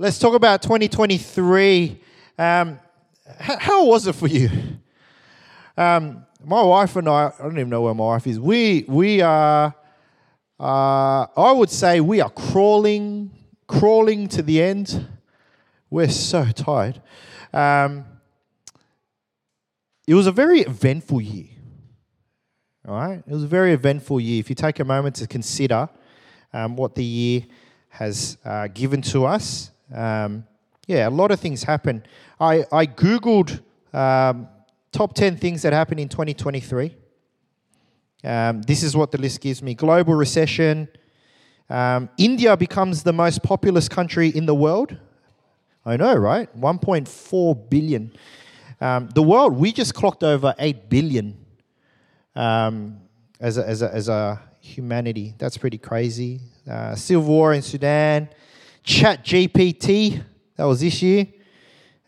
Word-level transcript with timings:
Let's 0.00 0.20
talk 0.20 0.34
about 0.34 0.62
2023. 0.62 2.00
Um, 2.38 2.78
h- 3.26 3.58
how 3.58 3.84
was 3.84 4.06
it 4.06 4.14
for 4.14 4.28
you? 4.28 4.48
Um, 5.76 6.24
my 6.44 6.62
wife 6.62 6.94
and 6.94 7.08
I, 7.08 7.32
I 7.36 7.42
don't 7.42 7.58
even 7.58 7.68
know 7.68 7.82
where 7.82 7.94
my 7.94 8.04
wife 8.04 8.28
is. 8.28 8.38
We, 8.38 8.84
we 8.86 9.20
are, 9.22 9.74
uh, 10.60 11.26
I 11.36 11.50
would 11.50 11.70
say 11.70 11.98
we 12.00 12.20
are 12.20 12.30
crawling, 12.30 13.32
crawling 13.66 14.28
to 14.28 14.42
the 14.42 14.62
end. 14.62 15.04
We're 15.90 16.10
so 16.10 16.44
tired. 16.44 17.02
Um, 17.52 18.04
it 20.06 20.14
was 20.14 20.28
a 20.28 20.32
very 20.32 20.60
eventful 20.60 21.22
year. 21.22 21.48
All 22.86 22.94
right? 22.94 23.20
It 23.26 23.32
was 23.32 23.42
a 23.42 23.48
very 23.48 23.72
eventful 23.72 24.20
year. 24.20 24.38
If 24.38 24.48
you 24.48 24.54
take 24.54 24.78
a 24.78 24.84
moment 24.84 25.16
to 25.16 25.26
consider 25.26 25.88
um, 26.52 26.76
what 26.76 26.94
the 26.94 27.02
year 27.02 27.46
has 27.88 28.38
uh, 28.44 28.68
given 28.68 29.02
to 29.02 29.26
us, 29.26 29.72
um, 29.94 30.44
yeah, 30.86 31.08
a 31.08 31.10
lot 31.10 31.30
of 31.30 31.40
things 31.40 31.62
happen. 31.62 32.02
I, 32.40 32.64
I 32.72 32.86
Googled 32.86 33.60
um, 33.92 34.48
top 34.92 35.14
10 35.14 35.36
things 35.36 35.62
that 35.62 35.72
happened 35.72 36.00
in 36.00 36.08
2023. 36.08 36.94
Um, 38.24 38.62
this 38.62 38.82
is 38.82 38.96
what 38.96 39.12
the 39.12 39.18
list 39.18 39.40
gives 39.40 39.62
me 39.62 39.74
global 39.74 40.14
recession. 40.14 40.88
Um, 41.70 42.08
India 42.16 42.56
becomes 42.56 43.02
the 43.02 43.12
most 43.12 43.42
populous 43.42 43.88
country 43.88 44.28
in 44.28 44.46
the 44.46 44.54
world. 44.54 44.96
I 45.84 45.96
know, 45.96 46.14
right? 46.14 46.48
1.4 46.58 47.70
billion. 47.70 48.12
Um, 48.80 49.08
the 49.14 49.22
world, 49.22 49.56
we 49.56 49.72
just 49.72 49.94
clocked 49.94 50.22
over 50.22 50.54
8 50.58 50.88
billion 50.88 51.36
um, 52.34 52.98
as, 53.40 53.58
a, 53.58 53.68
as, 53.68 53.82
a, 53.82 53.94
as 53.94 54.08
a 54.08 54.40
humanity. 54.60 55.34
That's 55.38 55.56
pretty 55.56 55.78
crazy. 55.78 56.40
Uh, 56.68 56.94
civil 56.94 57.24
war 57.24 57.54
in 57.54 57.62
Sudan. 57.62 58.28
Chat 58.88 59.22
GPT, 59.22 60.24
that 60.56 60.64
was 60.64 60.80
this 60.80 61.02
year. 61.02 61.26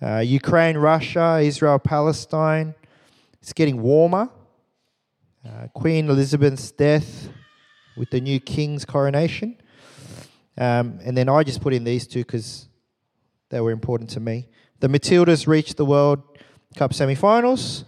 Uh, 0.01 0.21
Ukraine, 0.21 0.79
Russia, 0.79 1.39
Israel, 1.43 1.79
Palestine. 1.79 2.75
It's 3.43 3.53
getting 3.53 3.83
warmer. 3.83 4.31
Uh, 5.47 5.67
Queen 5.75 6.09
Elizabeth's 6.09 6.71
death 6.71 7.29
with 7.99 8.09
the 8.09 8.19
new 8.19 8.41
king's 8.41 8.87
coronation. 8.87 9.59
Um, 10.57 10.99
and 11.05 11.15
then 11.15 11.29
I 11.29 11.43
just 11.43 11.61
put 11.61 11.75
in 11.75 11.85
these 11.85 12.07
two 12.07 12.21
because 12.21 12.67
they 13.51 13.61
were 13.61 13.73
important 13.73 14.09
to 14.11 14.21
me. 14.21 14.49
The 14.79 14.89
Matildas 14.89 15.47
reached 15.47 15.77
the 15.77 15.85
World 15.85 16.23
Cup 16.77 16.95
semi-finals, 16.95 17.85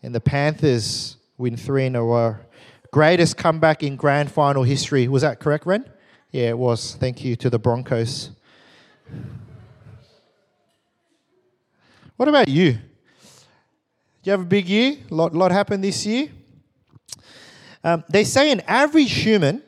and 0.00 0.14
the 0.14 0.20
Panthers 0.20 1.16
win 1.38 1.56
three 1.56 1.86
in 1.86 1.96
a 1.96 2.04
row. 2.04 2.36
Greatest 2.92 3.36
comeback 3.36 3.82
in 3.82 3.96
grand 3.96 4.30
final 4.30 4.62
history. 4.62 5.08
Was 5.08 5.22
that 5.22 5.40
correct, 5.40 5.66
Ren? 5.66 5.90
Yeah, 6.30 6.50
it 6.50 6.58
was. 6.58 6.94
Thank 6.94 7.24
you 7.24 7.34
to 7.36 7.48
the 7.50 7.58
Broncos. 7.58 8.30
What 12.16 12.28
about 12.28 12.48
you? 12.48 12.78
You 14.22 14.32
have 14.32 14.42
a 14.42 14.44
big 14.44 14.68
year? 14.68 14.98
A 15.10 15.14
lot, 15.14 15.34
lot 15.34 15.50
happened 15.50 15.82
this 15.82 16.04
year? 16.06 16.28
Um, 17.82 18.04
they 18.08 18.22
say 18.24 18.52
an 18.52 18.60
average 18.68 19.12
human 19.12 19.62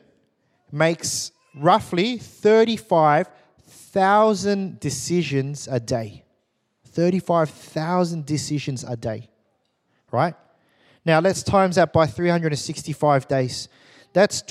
makes 0.71 1.31
roughly 1.55 2.17
35,000 2.17 4.79
decisions 4.79 5.67
a 5.67 5.81
day. 5.81 6.23
35,000 6.85 8.25
decisions 8.25 8.83
a 8.83 8.95
day, 8.95 9.29
right? 10.11 10.35
Now 11.03 11.19
let's 11.19 11.43
times 11.43 11.75
that 11.75 11.91
by 11.91 12.05
365 12.05 13.27
days. 13.27 13.67
That's 14.13 14.41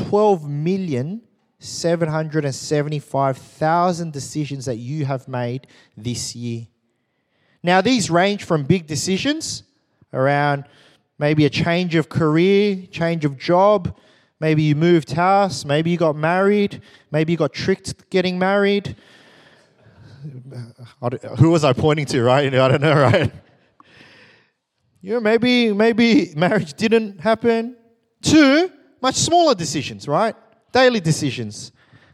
12,775,000 1.62 4.12
decisions 4.12 4.66
that 4.66 4.76
you 4.76 5.04
have 5.04 5.28
made 5.28 5.66
this 5.96 6.34
year. 6.34 6.66
Now, 7.62 7.80
these 7.80 8.10
range 8.10 8.42
from 8.44 8.64
big 8.64 8.88
decisions 8.88 9.62
around 10.12 10.64
maybe 11.18 11.44
a 11.44 11.50
change 11.50 11.94
of 11.94 12.08
career, 12.08 12.86
change 12.90 13.24
of 13.24 13.38
job, 13.38 13.96
maybe 14.40 14.64
you 14.64 14.74
moved 14.74 15.12
house, 15.12 15.64
maybe 15.64 15.90
you 15.90 15.96
got 15.96 16.16
married, 16.16 16.82
maybe 17.12 17.30
you 17.32 17.38
got 17.38 17.52
tricked 17.52 18.10
getting 18.10 18.36
married. 18.38 18.96
Who 21.38 21.50
was 21.50 21.64
I 21.64 21.72
pointing 21.72 22.06
to, 22.06 22.22
right? 22.22 22.52
I 22.52 22.68
don't 22.68 22.80
know, 22.80 22.94
right? 22.94 23.32
You 25.00 25.20
maybe 25.20 25.72
maybe 25.72 26.32
marriage 26.36 26.74
didn't 26.74 27.20
happen. 27.20 27.76
Two, 28.20 28.70
much 29.00 29.16
smaller 29.16 29.54
decisions, 29.54 30.06
right? 30.06 30.36
Daily 30.72 31.00
decisions. 31.00 31.72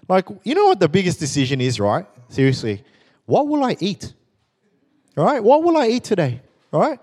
Like, 0.09 0.29
you 0.43 0.55
know 0.55 0.67
what 0.67 0.81
the 0.81 0.89
biggest 0.89 1.21
decision 1.21 1.61
is, 1.61 1.79
right? 1.79 2.07
Seriously. 2.29 2.85
What 3.27 3.47
will 3.47 3.63
I 3.65 3.77
eat? 3.79 4.13
All 5.17 5.25
right? 5.25 5.43
What 5.43 5.63
will 5.63 5.77
I 5.77 5.89
eat 5.89 6.05
today? 6.05 6.41
All 6.73 6.81
right? 6.81 6.99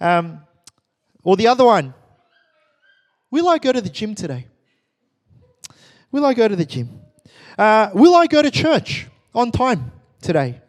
Um, 0.00 0.40
or 1.24 1.36
the 1.36 1.46
other 1.48 1.64
one, 1.64 1.94
will 3.30 3.48
I 3.48 3.58
go 3.58 3.72
to 3.72 3.80
the 3.80 3.88
gym 3.88 4.14
today? 4.14 4.46
Will 6.10 6.26
I 6.26 6.34
go 6.34 6.46
to 6.46 6.56
the 6.56 6.64
gym? 6.64 7.00
Uh, 7.56 7.90
will 7.94 8.14
I 8.14 8.26
go 8.26 8.42
to 8.42 8.50
church 8.50 9.08
on 9.34 9.50
time 9.50 9.92
today? 10.20 10.60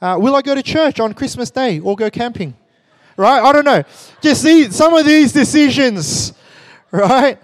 Uh, 0.00 0.16
will 0.18 0.34
I 0.34 0.42
go 0.42 0.54
to 0.54 0.62
church 0.62 0.98
on 1.00 1.12
Christmas 1.12 1.50
Day 1.50 1.80
or 1.80 1.96
go 1.96 2.10
camping? 2.10 2.54
Right? 3.16 3.42
I 3.42 3.52
don't 3.52 3.64
know. 3.64 3.82
Just 4.22 4.42
see 4.42 4.70
some 4.70 4.94
of 4.94 5.04
these 5.04 5.32
decisions, 5.32 6.32
right? 6.90 7.38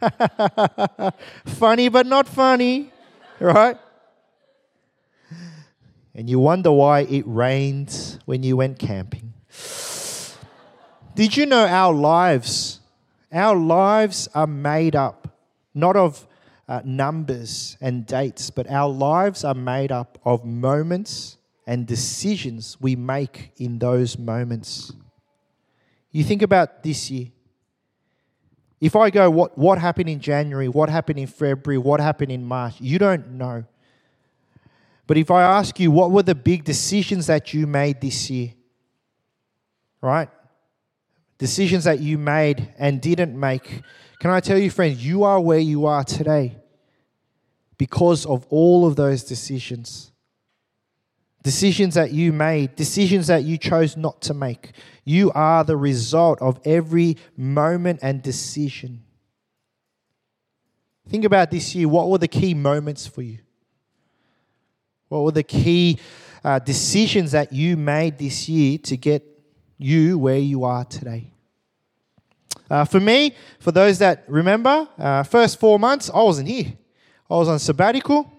funny 1.46 1.88
but 1.88 2.06
not 2.06 2.28
funny, 2.28 2.92
right? 3.38 3.76
And 6.14 6.28
you 6.28 6.38
wonder 6.38 6.72
why 6.72 7.00
it 7.00 7.24
rained 7.26 8.18
when 8.24 8.42
you 8.42 8.56
went 8.56 8.78
camping. 8.78 9.32
Did 11.14 11.36
you 11.36 11.46
know 11.46 11.66
our 11.66 11.94
lives, 11.94 12.80
our 13.32 13.56
lives 13.56 14.28
are 14.34 14.46
made 14.46 14.96
up 14.96 15.20
not 15.74 15.96
of 15.96 16.26
uh, 16.68 16.82
numbers 16.84 17.76
and 17.80 18.06
dates, 18.06 18.50
but 18.50 18.70
our 18.70 18.88
lives 18.88 19.44
are 19.44 19.54
made 19.54 19.92
up 19.92 20.18
of 20.24 20.44
moments 20.44 21.36
and 21.66 21.86
decisions 21.86 22.76
we 22.80 22.96
make 22.96 23.52
in 23.58 23.78
those 23.78 24.18
moments. 24.18 24.92
You 26.10 26.24
think 26.24 26.42
about 26.42 26.82
this 26.82 27.10
year. 27.10 27.28
If 28.80 28.96
I 28.96 29.10
go, 29.10 29.30
what, 29.30 29.58
what 29.58 29.78
happened 29.78 30.08
in 30.08 30.20
January? 30.20 30.68
What 30.68 30.88
happened 30.88 31.18
in 31.18 31.26
February? 31.26 31.78
What 31.78 32.00
happened 32.00 32.32
in 32.32 32.44
March? 32.44 32.80
You 32.80 32.98
don't 32.98 33.32
know. 33.32 33.64
But 35.06 35.18
if 35.18 35.30
I 35.30 35.42
ask 35.42 35.78
you, 35.78 35.90
what 35.90 36.10
were 36.10 36.22
the 36.22 36.34
big 36.34 36.64
decisions 36.64 37.26
that 37.26 37.52
you 37.52 37.66
made 37.66 38.00
this 38.00 38.30
year? 38.30 38.54
Right? 40.00 40.30
Decisions 41.36 41.84
that 41.84 42.00
you 42.00 42.16
made 42.16 42.72
and 42.78 43.00
didn't 43.00 43.38
make. 43.38 43.82
Can 44.18 44.30
I 44.30 44.40
tell 44.40 44.56
you, 44.56 44.70
friends, 44.70 45.04
you 45.04 45.24
are 45.24 45.40
where 45.40 45.58
you 45.58 45.86
are 45.86 46.04
today 46.04 46.56
because 47.76 48.24
of 48.24 48.46
all 48.50 48.86
of 48.86 48.96
those 48.96 49.24
decisions. 49.24 50.09
Decisions 51.42 51.94
that 51.94 52.12
you 52.12 52.32
made, 52.32 52.76
decisions 52.76 53.28
that 53.28 53.44
you 53.44 53.56
chose 53.56 53.96
not 53.96 54.20
to 54.22 54.34
make. 54.34 54.72
You 55.04 55.32
are 55.32 55.64
the 55.64 55.76
result 55.76 56.40
of 56.42 56.60
every 56.64 57.16
moment 57.36 58.00
and 58.02 58.22
decision. 58.22 59.02
Think 61.08 61.24
about 61.24 61.50
this 61.50 61.74
year. 61.74 61.88
What 61.88 62.08
were 62.08 62.18
the 62.18 62.28
key 62.28 62.54
moments 62.54 63.06
for 63.06 63.22
you? 63.22 63.38
What 65.08 65.24
were 65.24 65.32
the 65.32 65.42
key 65.42 65.98
uh, 66.44 66.58
decisions 66.58 67.32
that 67.32 67.52
you 67.52 67.76
made 67.76 68.18
this 68.18 68.48
year 68.48 68.78
to 68.78 68.96
get 68.96 69.24
you 69.78 70.18
where 70.18 70.38
you 70.38 70.64
are 70.64 70.84
today? 70.84 71.32
Uh, 72.70 72.84
for 72.84 73.00
me, 73.00 73.34
for 73.58 73.72
those 73.72 73.98
that 73.98 74.24
remember, 74.28 74.88
uh, 74.98 75.24
first 75.24 75.58
four 75.58 75.78
months, 75.78 76.08
I 76.14 76.22
wasn't 76.22 76.48
here. 76.48 76.74
I 77.28 77.34
was 77.34 77.48
on 77.48 77.58
sabbatical. 77.58 78.30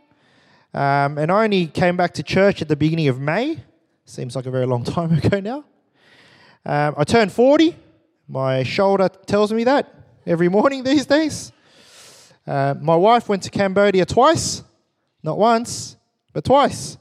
Um, 0.73 1.17
and 1.17 1.31
I 1.31 1.43
only 1.43 1.67
came 1.67 1.97
back 1.97 2.13
to 2.13 2.23
church 2.23 2.62
at 2.62 2.68
the 2.68 2.75
beginning 2.75 3.07
of 3.07 3.19
May. 3.19 3.59
Seems 4.06 4.35
like 4.35 4.45
a 4.45 4.51
very 4.51 4.65
long 4.65 4.83
time 4.85 5.12
ago 5.13 5.39
now. 5.39 5.65
Um, 6.65 6.95
I 6.97 7.03
turned 7.03 7.31
40. 7.31 7.75
My 8.27 8.63
shoulder 8.63 9.09
tells 9.25 9.51
me 9.51 9.63
that 9.65 9.94
every 10.25 10.50
morning 10.50 10.83
these 10.83 11.06
days. 11.06 11.51
Uh, 12.47 12.75
my 12.79 12.95
wife 12.95 13.29
went 13.29 13.44
to 13.44 13.50
Cambodia 13.50 14.06
twice, 14.06 14.63
not 15.23 15.38
once, 15.38 15.95
but 16.33 16.44
twice. 16.44 16.97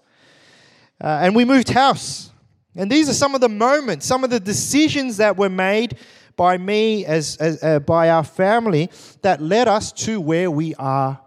Uh, 1.00 1.20
and 1.22 1.34
we 1.34 1.44
moved 1.44 1.68
house. 1.70 2.30
And 2.76 2.90
these 2.90 3.08
are 3.08 3.14
some 3.14 3.34
of 3.34 3.40
the 3.40 3.48
moments, 3.48 4.06
some 4.06 4.22
of 4.22 4.30
the 4.30 4.40
decisions 4.40 5.16
that 5.16 5.36
were 5.36 5.48
made 5.48 5.96
by 6.36 6.56
me 6.58 7.04
as, 7.04 7.36
as 7.36 7.62
uh, 7.62 7.80
by 7.80 8.10
our 8.10 8.24
family 8.24 8.90
that 9.22 9.42
led 9.42 9.68
us 9.68 9.92
to 9.92 10.20
where 10.20 10.50
we 10.50 10.74
are 10.76 11.20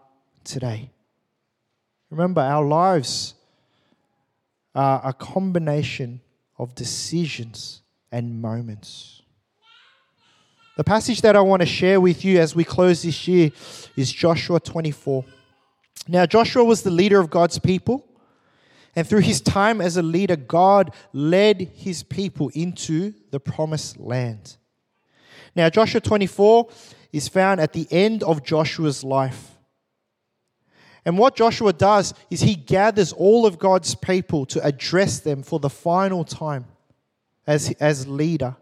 today. 0.44 0.89
Remember, 2.13 2.42
our 2.42 2.63
lives 2.63 3.33
are 4.75 5.01
a 5.04 5.13
combination 5.13 6.21
of 6.60 6.75
decisions 6.75 7.81
and 8.12 8.39
moments. 8.39 9.24
The 10.77 10.83
passage 10.83 11.21
that 11.21 11.36
I 11.36 11.42
want 11.42 11.63
to 11.63 11.65
share 11.65 12.00
with 12.00 12.24
you 12.24 12.39
as 12.39 12.56
we 12.56 12.63
close 12.63 13.01
this 13.01 13.27
year 13.27 13.50
is 13.95 14.12
Joshua 14.12 14.60
24. 14.60 15.25
Now, 16.07 16.27
Joshua 16.27 16.63
was 16.63 16.83
the 16.83 16.92
leader 16.92 17.19
of 17.19 17.31
God's 17.31 17.57
people. 17.57 18.06
And 18.95 19.07
through 19.07 19.21
his 19.21 19.42
time 19.42 19.81
as 19.81 19.98
a 19.98 20.04
leader, 20.04 20.36
God 20.36 20.94
led 21.13 21.62
his 21.74 22.04
people 22.04 22.51
into 22.54 23.15
the 23.31 23.39
promised 23.39 24.00
land. 24.00 24.57
Now, 25.56 25.68
Joshua 25.71 26.00
24 26.00 26.69
is 27.12 27.27
found 27.27 27.60
at 27.60 27.74
the 27.74 27.88
end 27.89 28.21
of 28.21 28.44
Joshua's 28.44 29.04
life. 29.04 29.53
And 31.06 31.18
what 31.18 31.36
Joshua 31.36 31.74
does 31.74 32.14
is 32.30 32.42
he 32.42 32.56
gathers 32.56 33.12
all 33.12 33.46
of 33.46 33.60
God's 33.60 33.94
people 33.96 34.46
to 34.48 34.64
address 34.64 35.20
them 35.20 35.44
for 35.44 35.60
the 35.60 35.70
final 35.70 36.24
time 36.24 36.66
as, 37.46 37.72
as 37.80 38.08
leader. 38.08 38.56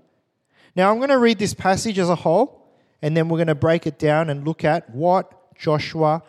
Now, 0.75 0.91
I'm 0.91 0.97
going 0.97 1.09
to 1.09 1.19
read 1.19 1.37
this 1.37 1.53
passage 1.53 1.99
as 1.99 2.09
a 2.09 2.15
whole, 2.15 2.73
and 3.01 3.15
then 3.15 3.29
we're 3.29 3.37
going 3.37 3.47
to 3.47 3.55
break 3.55 3.85
it 3.85 3.99
down 3.99 4.29
and 4.29 4.45
look 4.45 4.63
at 4.63 4.89
what 4.89 5.55
Joshua 5.55 6.23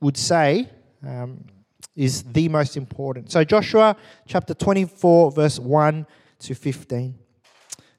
would 0.00 0.16
say 0.16 0.68
um, 1.04 1.44
is 1.96 2.22
the 2.22 2.48
most 2.48 2.76
important. 2.76 3.32
So, 3.32 3.42
Joshua 3.42 3.96
chapter 4.26 4.54
24, 4.54 5.32
verse 5.32 5.58
1 5.58 6.06
to 6.40 6.54
15. 6.54 7.18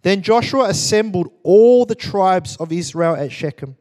Then 0.04 0.22
Joshua 0.22 0.66
assembled 0.66 1.32
all 1.42 1.86
the 1.86 1.96
tribes 1.96 2.56
of 2.58 2.72
Israel 2.72 3.16
at 3.16 3.32
Shechem. 3.32 3.76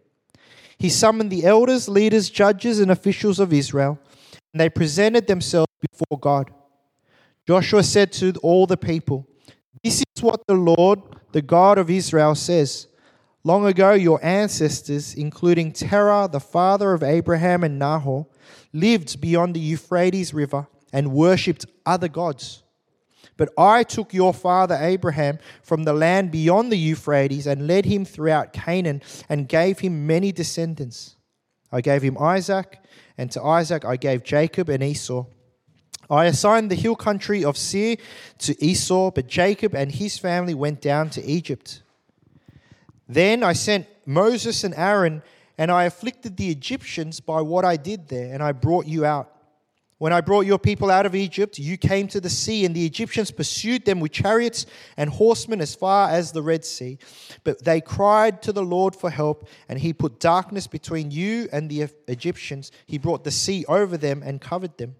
He 0.78 0.88
summoned 0.88 1.30
the 1.30 1.44
elders, 1.44 1.88
leaders, 1.88 2.30
judges, 2.30 2.80
and 2.80 2.90
officials 2.90 3.38
of 3.38 3.52
Israel, 3.52 3.98
and 4.52 4.60
they 4.60 4.68
presented 4.68 5.26
themselves 5.26 5.70
before 5.80 6.18
God. 6.18 6.50
Joshua 7.46 7.82
said 7.82 8.12
to 8.12 8.32
all 8.42 8.66
the 8.66 8.76
people, 8.76 9.26
This 9.82 10.02
is 10.16 10.22
what 10.22 10.46
the 10.46 10.54
Lord, 10.54 11.00
the 11.32 11.42
God 11.42 11.78
of 11.78 11.90
Israel, 11.90 12.34
says. 12.34 12.88
Long 13.46 13.66
ago, 13.66 13.92
your 13.92 14.24
ancestors, 14.24 15.14
including 15.14 15.70
Terah, 15.70 16.28
the 16.32 16.40
father 16.40 16.94
of 16.94 17.02
Abraham 17.02 17.62
and 17.62 17.78
Nahor, 17.78 18.26
lived 18.72 19.20
beyond 19.20 19.54
the 19.54 19.60
Euphrates 19.60 20.32
River 20.32 20.66
and 20.92 21.12
worshipped 21.12 21.66
other 21.84 22.08
gods. 22.08 22.63
But 23.36 23.50
I 23.58 23.82
took 23.82 24.14
your 24.14 24.32
father 24.32 24.78
Abraham 24.80 25.38
from 25.62 25.82
the 25.82 25.92
land 25.92 26.30
beyond 26.30 26.70
the 26.70 26.78
Euphrates 26.78 27.46
and 27.46 27.66
led 27.66 27.84
him 27.84 28.04
throughout 28.04 28.52
Canaan 28.52 29.02
and 29.28 29.48
gave 29.48 29.80
him 29.80 30.06
many 30.06 30.30
descendants. 30.30 31.16
I 31.72 31.80
gave 31.80 32.02
him 32.02 32.16
Isaac, 32.18 32.78
and 33.18 33.32
to 33.32 33.42
Isaac 33.42 33.84
I 33.84 33.96
gave 33.96 34.22
Jacob 34.22 34.68
and 34.68 34.82
Esau. 34.82 35.26
I 36.08 36.26
assigned 36.26 36.70
the 36.70 36.76
hill 36.76 36.94
country 36.94 37.44
of 37.44 37.56
Seir 37.56 37.96
to 38.38 38.64
Esau, 38.64 39.10
but 39.10 39.26
Jacob 39.26 39.74
and 39.74 39.90
his 39.90 40.18
family 40.18 40.54
went 40.54 40.80
down 40.80 41.10
to 41.10 41.24
Egypt. 41.24 41.82
Then 43.08 43.42
I 43.42 43.54
sent 43.54 43.86
Moses 44.06 44.62
and 44.62 44.74
Aaron, 44.76 45.22
and 45.58 45.70
I 45.70 45.84
afflicted 45.84 46.36
the 46.36 46.50
Egyptians 46.50 47.20
by 47.20 47.40
what 47.40 47.64
I 47.64 47.76
did 47.76 48.08
there, 48.08 48.32
and 48.32 48.42
I 48.42 48.52
brought 48.52 48.86
you 48.86 49.04
out. 49.04 49.33
When 49.98 50.12
I 50.12 50.20
brought 50.20 50.46
your 50.46 50.58
people 50.58 50.90
out 50.90 51.06
of 51.06 51.14
Egypt, 51.14 51.58
you 51.58 51.76
came 51.76 52.08
to 52.08 52.20
the 52.20 52.30
sea, 52.30 52.64
and 52.64 52.74
the 52.74 52.84
Egyptians 52.84 53.30
pursued 53.30 53.84
them 53.84 54.00
with 54.00 54.12
chariots 54.12 54.66
and 54.96 55.08
horsemen 55.08 55.60
as 55.60 55.74
far 55.74 56.10
as 56.10 56.32
the 56.32 56.42
Red 56.42 56.64
Sea. 56.64 56.98
But 57.44 57.64
they 57.64 57.80
cried 57.80 58.42
to 58.42 58.52
the 58.52 58.64
Lord 58.64 58.96
for 58.96 59.08
help, 59.08 59.48
and 59.68 59.78
he 59.78 59.92
put 59.92 60.18
darkness 60.18 60.66
between 60.66 61.12
you 61.12 61.48
and 61.52 61.70
the 61.70 61.88
Egyptians. 62.08 62.72
He 62.86 62.98
brought 62.98 63.22
the 63.22 63.30
sea 63.30 63.64
over 63.68 63.96
them 63.96 64.22
and 64.24 64.40
covered 64.40 64.76
them. 64.78 64.96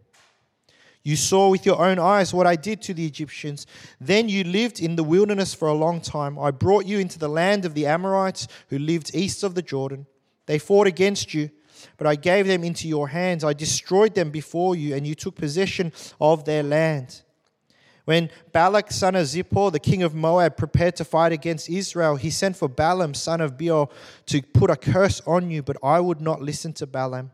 You 1.02 1.16
saw 1.16 1.50
with 1.50 1.66
your 1.66 1.84
own 1.84 1.98
eyes 1.98 2.32
what 2.32 2.46
I 2.46 2.56
did 2.56 2.80
to 2.82 2.94
the 2.94 3.04
Egyptians. 3.04 3.66
Then 4.00 4.30
you 4.30 4.42
lived 4.42 4.80
in 4.80 4.96
the 4.96 5.04
wilderness 5.04 5.52
for 5.52 5.68
a 5.68 5.74
long 5.74 6.00
time. 6.00 6.38
I 6.38 6.50
brought 6.50 6.86
you 6.86 6.98
into 6.98 7.18
the 7.18 7.28
land 7.28 7.66
of 7.66 7.74
the 7.74 7.84
Amorites 7.84 8.48
who 8.70 8.78
lived 8.78 9.14
east 9.14 9.42
of 9.42 9.54
the 9.54 9.60
Jordan. 9.60 10.06
They 10.46 10.58
fought 10.58 10.86
against 10.86 11.34
you 11.34 11.50
but 11.96 12.06
I 12.06 12.16
gave 12.16 12.46
them 12.46 12.64
into 12.64 12.88
your 12.88 13.08
hands. 13.08 13.44
I 13.44 13.52
destroyed 13.52 14.14
them 14.14 14.30
before 14.30 14.76
you, 14.76 14.94
and 14.94 15.06
you 15.06 15.14
took 15.14 15.34
possession 15.34 15.92
of 16.20 16.44
their 16.44 16.62
land. 16.62 17.22
When 18.04 18.30
Balak, 18.52 18.90
son 18.90 19.14
of 19.14 19.26
Zippor, 19.26 19.72
the 19.72 19.80
king 19.80 20.02
of 20.02 20.14
Moab, 20.14 20.56
prepared 20.56 20.96
to 20.96 21.04
fight 21.04 21.32
against 21.32 21.70
Israel, 21.70 22.16
he 22.16 22.30
sent 22.30 22.56
for 22.56 22.68
Balaam, 22.68 23.14
son 23.14 23.40
of 23.40 23.56
Beor, 23.56 23.88
to 24.26 24.42
put 24.42 24.70
a 24.70 24.76
curse 24.76 25.22
on 25.26 25.50
you, 25.50 25.62
but 25.62 25.78
I 25.82 26.00
would 26.00 26.20
not 26.20 26.42
listen 26.42 26.74
to 26.74 26.86
Balaam. 26.86 27.30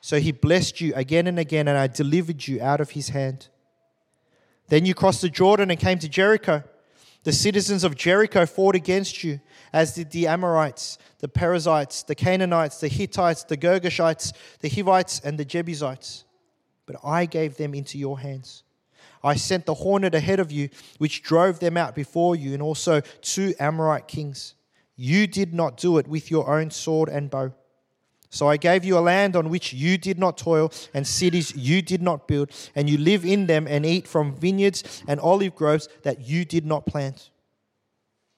So 0.00 0.20
he 0.20 0.32
blessed 0.32 0.80
you 0.80 0.94
again 0.94 1.26
and 1.26 1.38
again, 1.38 1.66
and 1.66 1.76
I 1.76 1.88
delivered 1.88 2.46
you 2.46 2.62
out 2.62 2.80
of 2.80 2.90
his 2.90 3.08
hand. 3.08 3.48
Then 4.68 4.86
you 4.86 4.94
crossed 4.94 5.22
the 5.22 5.28
Jordan 5.28 5.70
and 5.70 5.80
came 5.80 5.98
to 5.98 6.08
Jericho. 6.08 6.62
The 7.22 7.32
citizens 7.32 7.84
of 7.84 7.96
Jericho 7.96 8.46
fought 8.46 8.74
against 8.74 9.22
you, 9.22 9.40
as 9.72 9.94
did 9.94 10.10
the 10.10 10.26
Amorites, 10.26 10.96
the 11.18 11.28
Perizzites, 11.28 12.02
the 12.02 12.14
Canaanites, 12.14 12.80
the 12.80 12.88
Hittites, 12.88 13.44
the 13.44 13.58
Girgashites, 13.58 14.32
the 14.60 14.70
Hivites, 14.70 15.20
and 15.20 15.38
the 15.38 15.44
Jebusites. 15.44 16.24
But 16.86 16.96
I 17.04 17.26
gave 17.26 17.56
them 17.56 17.74
into 17.74 17.98
your 17.98 18.20
hands. 18.20 18.62
I 19.22 19.36
sent 19.36 19.66
the 19.66 19.74
hornet 19.74 20.14
ahead 20.14 20.40
of 20.40 20.50
you, 20.50 20.70
which 20.96 21.22
drove 21.22 21.60
them 21.60 21.76
out 21.76 21.94
before 21.94 22.36
you, 22.36 22.54
and 22.54 22.62
also 22.62 23.02
two 23.20 23.54
Amorite 23.60 24.08
kings. 24.08 24.54
You 24.96 25.26
did 25.26 25.52
not 25.52 25.76
do 25.76 25.98
it 25.98 26.08
with 26.08 26.30
your 26.30 26.48
own 26.48 26.70
sword 26.70 27.10
and 27.10 27.30
bow. 27.30 27.52
So 28.30 28.48
I 28.48 28.56
gave 28.56 28.84
you 28.84 28.96
a 28.96 29.00
land 29.00 29.34
on 29.34 29.50
which 29.50 29.72
you 29.72 29.98
did 29.98 30.18
not 30.18 30.38
toil, 30.38 30.72
and 30.94 31.04
cities 31.04 31.54
you 31.56 31.82
did 31.82 32.00
not 32.00 32.28
build, 32.28 32.50
and 32.76 32.88
you 32.88 32.96
live 32.96 33.24
in 33.24 33.46
them 33.46 33.66
and 33.66 33.84
eat 33.84 34.06
from 34.06 34.34
vineyards 34.36 35.02
and 35.08 35.18
olive 35.18 35.56
groves 35.56 35.88
that 36.04 36.20
you 36.20 36.44
did 36.44 36.64
not 36.64 36.86
plant. 36.86 37.30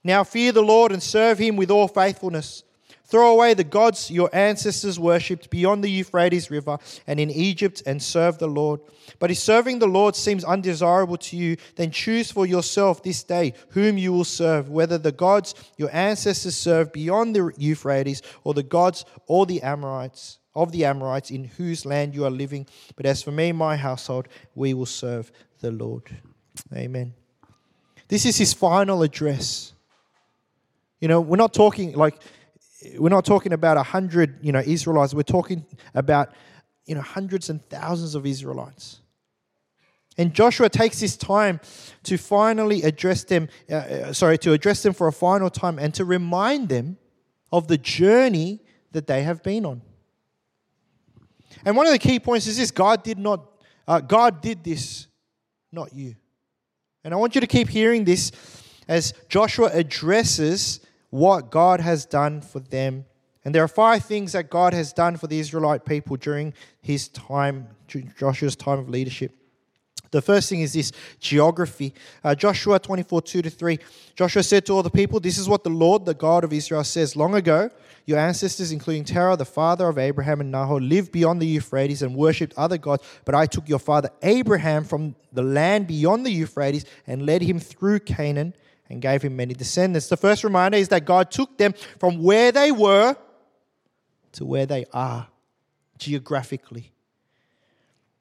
Now 0.03 0.25
fear 0.25 0.51
the 0.51 0.63
Lord 0.63 0.93
and 0.93 1.03
serve 1.03 1.39
him 1.39 1.57
with 1.57 1.71
all 1.71 1.89
faithfulness. 1.89 2.65
Throw 3.13 3.33
away 3.33 3.53
the 3.53 3.63
gods 3.63 4.11
your 4.11 4.31
ancestors 4.33 4.99
worshipped 4.99 5.51
beyond 5.51 5.85
the 5.85 5.91
Euphrates 5.91 6.51
River 6.51 6.79
and 7.07 7.21
in 7.21 7.29
Egypt 7.29 7.83
and 7.85 8.03
serve 8.03 8.39
the 8.39 8.47
Lord. 8.47 8.81
But 9.19 9.31
if 9.31 9.37
serving 9.37 9.81
the 9.81 9.87
Lord 9.87 10.17
seems 10.17 10.45
undesirable 10.45 11.19
to 11.19 11.37
you, 11.37 11.59
then 11.77 11.91
choose 11.91 12.31
for 12.31 12.47
yourself 12.47 13.03
this 13.03 13.23
day 13.23 13.53
whom 13.73 13.99
you 13.99 14.15
will 14.15 14.25
serve, 14.25 14.71
whether 14.71 14.97
the 14.97 15.13
gods 15.13 15.55
your 15.77 15.95
ancestors 15.95 16.57
served 16.57 16.93
beyond 16.93 17.37
the 17.37 17.53
Euphrates 17.59 18.23
or 18.45 18.55
the 18.55 18.63
gods 18.63 19.05
or 19.27 19.45
the 19.45 19.61
Amorites 19.61 20.39
of 20.55 20.73
the 20.73 20.87
Amorites 20.87 21.31
in 21.31 21.45
whose 21.45 21.85
land 21.85 22.15
you 22.15 22.25
are 22.25 22.31
living. 22.31 22.67
But 22.97 23.05
as 23.05 23.23
for 23.23 23.31
me 23.31 23.51
and 23.51 23.59
my 23.59 23.77
household, 23.77 24.27
we 24.55 24.73
will 24.73 24.87
serve 24.87 25.31
the 25.61 25.71
Lord. 25.71 26.05
Amen. 26.75 27.13
This 28.09 28.25
is 28.25 28.39
his 28.39 28.55
final 28.55 29.03
address. 29.03 29.75
You 30.99 31.09
know, 31.09 31.21
we're 31.21 31.37
not 31.37 31.53
talking 31.53 31.93
like 31.93 32.15
we're 32.99 33.09
not 33.09 33.25
talking 33.25 33.53
about 33.53 33.77
a 33.77 33.83
hundred, 33.83 34.39
you 34.43 34.53
know, 34.53 34.63
Israelites. 34.65 35.15
We're 35.15 35.23
talking 35.23 35.65
about, 35.95 36.33
you 36.87 36.95
know, 36.95 37.01
hundreds 37.01 37.51
and 37.51 37.63
thousands 37.69 38.15
of 38.15 38.27
Israelites. 38.27 39.01
And 40.19 40.35
Joshua 40.35 40.69
takes 40.69 41.01
this 41.01 41.17
time 41.17 41.61
to 42.03 42.19
finally 42.19 42.83
address 42.83 43.25
them, 43.25 43.49
uh, 43.71 43.75
uh, 43.75 44.13
sorry, 44.13 44.37
to 44.39 44.53
address 44.53 44.83
them 44.83 44.93
for 44.93 45.09
a 45.09 45.13
final 45.13 45.49
time 45.49 45.79
and 45.79 45.95
to 45.95 46.05
remind 46.05 46.69
them 46.69 46.99
of 47.51 47.69
the 47.69 47.79
journey 47.79 48.61
that 48.93 49.07
they 49.07 49.23
have 49.23 49.43
been 49.43 49.65
on. 49.65 49.83
And 51.65 51.77
one 51.77 51.87
of 51.87 51.93
the 51.93 51.99
key 51.99 52.21
points 52.21 52.47
is 52.47 52.59
this 52.59 52.71
God 52.71 53.03
did 53.03 53.19
not, 53.19 53.49
uh, 53.89 54.01
God 54.01 54.43
did 54.43 54.63
this, 54.65 55.07
not 55.71 55.95
you. 55.95 56.15
And 57.05 57.15
I 57.15 57.17
want 57.17 57.35
you 57.35 57.41
to 57.41 57.47
keep 57.47 57.69
hearing 57.69 58.05
this 58.05 58.33
as 58.89 59.15
Joshua 59.29 59.71
addresses 59.73 60.81
what 61.13 61.51
God 61.51 61.81
has 61.81 62.07
done 62.07 62.41
for 62.41 62.59
them. 62.59 63.05
And 63.45 63.55
there 63.55 63.63
are 63.63 63.69
five 63.69 64.03
things 64.03 64.33
that 64.33 64.49
God 64.49 64.73
has 64.73 64.95
done 64.95 65.19
for 65.19 65.27
the 65.27 65.39
Israelite 65.39 65.85
people 65.85 66.17
during 66.17 66.55
his 66.81 67.09
time, 67.09 67.69
Joshua's 67.87 68.57
time 68.57 68.79
of 68.79 68.89
leadership. 68.89 69.33
The 70.11 70.23
first 70.23 70.49
thing 70.49 70.63
is 70.63 70.73
this 70.73 70.91
geography. 71.21 71.93
Uh, 72.25 72.35
Joshua 72.35 72.79
24, 72.79 73.23
2 73.23 73.43
to 73.43 73.51
3. 73.51 73.79
Joshua 74.15 74.43
said 74.43 74.65
to 74.67 74.73
all 74.73 74.83
the 74.83 74.91
people, 74.91 75.21
This 75.21 75.37
is 75.37 75.51
what 75.51 75.65
the 75.65 75.71
Lord, 75.71 76.07
the 76.07 76.15
God 76.15 76.45
of 76.45 76.53
Israel, 76.53 76.83
says. 76.83 77.15
Long 77.15 77.35
ago, 77.35 77.71
your 78.07 78.19
ancestors, 78.19 78.73
including 78.73 79.05
Terah, 79.05 79.37
the 79.37 79.45
father 79.45 79.89
of 79.89 79.99
Abraham 79.99 80.41
and 80.41 80.51
Nahor, 80.51 80.81
lived 80.81 81.13
beyond 81.13 81.43
the 81.43 81.47
Euphrates 81.47 82.01
and 82.01 82.17
worshipped 82.17 82.55
other 82.57 82.79
gods. 82.79 83.05
But 83.27 83.35
I 83.35 83.45
took 83.45 83.69
your 83.69 83.79
father 83.79 84.09
Abraham 84.23 84.85
from 84.85 85.15
the 85.31 85.43
land 85.43 85.87
beyond 85.89 86.25
the 86.25 86.33
Euphrates 86.33 86.87
and 87.07 87.27
led 87.27 87.43
him 87.43 87.59
through 87.59 88.01
Canaan 88.01 88.55
and 88.89 89.01
gave 89.01 89.23
him 89.23 89.37
many 89.37 89.55
descendants. 89.55 90.09
The 90.09 90.17
first 90.17 90.45
reminder 90.45 90.79
is 90.79 90.89
that 90.89 91.05
God 91.05 91.31
took 91.31 91.57
them 91.57 91.75
from 91.99 92.23
where 92.23 92.53
they 92.53 92.73
were 92.73 93.17
to 94.33 94.45
where 94.45 94.67
they 94.67 94.87
are 94.93 95.29
geographically. 95.99 96.93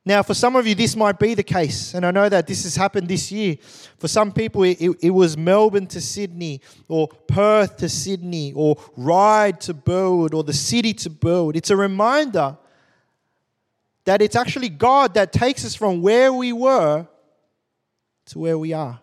Now, 0.03 0.23
for 0.23 0.33
some 0.33 0.55
of 0.55 0.65
you, 0.65 0.73
this 0.73 0.95
might 0.95 1.19
be 1.19 1.35
the 1.35 1.43
case, 1.43 1.93
and 1.93 2.03
I 2.05 2.09
know 2.09 2.27
that 2.27 2.47
this 2.47 2.63
has 2.63 2.75
happened 2.75 3.07
this 3.07 3.31
year. 3.31 3.57
For 3.99 4.07
some 4.07 4.31
people, 4.31 4.63
it, 4.63 4.79
it, 4.79 5.11
was 5.11 5.37
Melbourne 5.37 5.85
to 5.87 6.01
Sydney, 6.01 6.61
or 6.87 7.07
Perth 7.07 7.77
to 7.77 7.89
Sydney, 7.89 8.51
or 8.55 8.77
Ryde 8.97 9.61
to 9.61 9.75
Burwood, 9.75 10.33
or 10.33 10.43
the 10.43 10.53
city 10.53 10.95
to 10.95 11.09
Burwood. 11.11 11.55
It's 11.55 11.69
a 11.69 11.75
reminder 11.75 12.57
that 14.05 14.23
it's 14.23 14.35
actually 14.35 14.69
God 14.69 15.13
that 15.13 15.31
takes 15.31 15.63
us 15.65 15.75
from 15.75 16.01
where 16.01 16.33
we 16.33 16.51
were 16.51 17.05
to 18.25 18.39
where 18.39 18.57
we 18.57 18.73
are. 18.73 18.99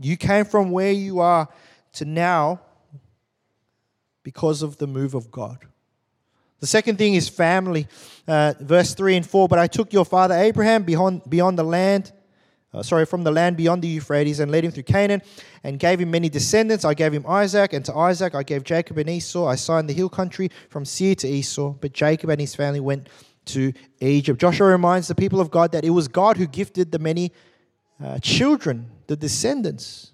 You 0.00 0.16
came 0.16 0.44
from 0.44 0.70
where 0.70 0.92
you 0.92 1.20
are 1.20 1.48
to 1.94 2.04
now 2.04 2.60
because 4.22 4.62
of 4.62 4.78
the 4.78 4.86
move 4.86 5.14
of 5.14 5.30
God. 5.30 5.58
The 6.60 6.66
second 6.66 6.96
thing 6.96 7.14
is 7.14 7.28
family. 7.28 7.86
Uh, 8.26 8.54
verse 8.58 8.94
3 8.94 9.16
and 9.16 9.26
4 9.26 9.48
But 9.48 9.58
I 9.58 9.66
took 9.66 9.92
your 9.92 10.04
father 10.04 10.34
Abraham 10.34 10.82
beyond, 10.82 11.22
beyond 11.28 11.58
the 11.58 11.62
land, 11.62 12.12
uh, 12.72 12.82
sorry, 12.82 13.04
from 13.04 13.22
the 13.22 13.30
land 13.30 13.56
beyond 13.56 13.82
the 13.82 13.88
Euphrates 13.88 14.40
and 14.40 14.50
led 14.50 14.64
him 14.64 14.72
through 14.72 14.84
Canaan 14.84 15.22
and 15.62 15.78
gave 15.78 16.00
him 16.00 16.10
many 16.10 16.28
descendants. 16.28 16.84
I 16.84 16.94
gave 16.94 17.12
him 17.12 17.24
Isaac, 17.26 17.72
and 17.72 17.84
to 17.84 17.94
Isaac 17.94 18.34
I 18.34 18.42
gave 18.42 18.64
Jacob 18.64 18.98
and 18.98 19.08
Esau. 19.08 19.46
I 19.46 19.54
signed 19.54 19.88
the 19.88 19.92
hill 19.92 20.08
country 20.08 20.50
from 20.70 20.84
Seir 20.84 21.14
to 21.16 21.28
Esau, 21.28 21.74
but 21.80 21.92
Jacob 21.92 22.30
and 22.30 22.40
his 22.40 22.54
family 22.54 22.80
went 22.80 23.08
to 23.46 23.72
Egypt. 24.00 24.40
Joshua 24.40 24.66
reminds 24.68 25.06
the 25.06 25.14
people 25.14 25.40
of 25.40 25.50
God 25.50 25.70
that 25.72 25.84
it 25.84 25.90
was 25.90 26.08
God 26.08 26.36
who 26.36 26.46
gifted 26.46 26.90
the 26.92 26.98
many 26.98 27.30
uh, 28.02 28.18
children, 28.18 28.90
the 29.06 29.16
descendants, 29.16 30.12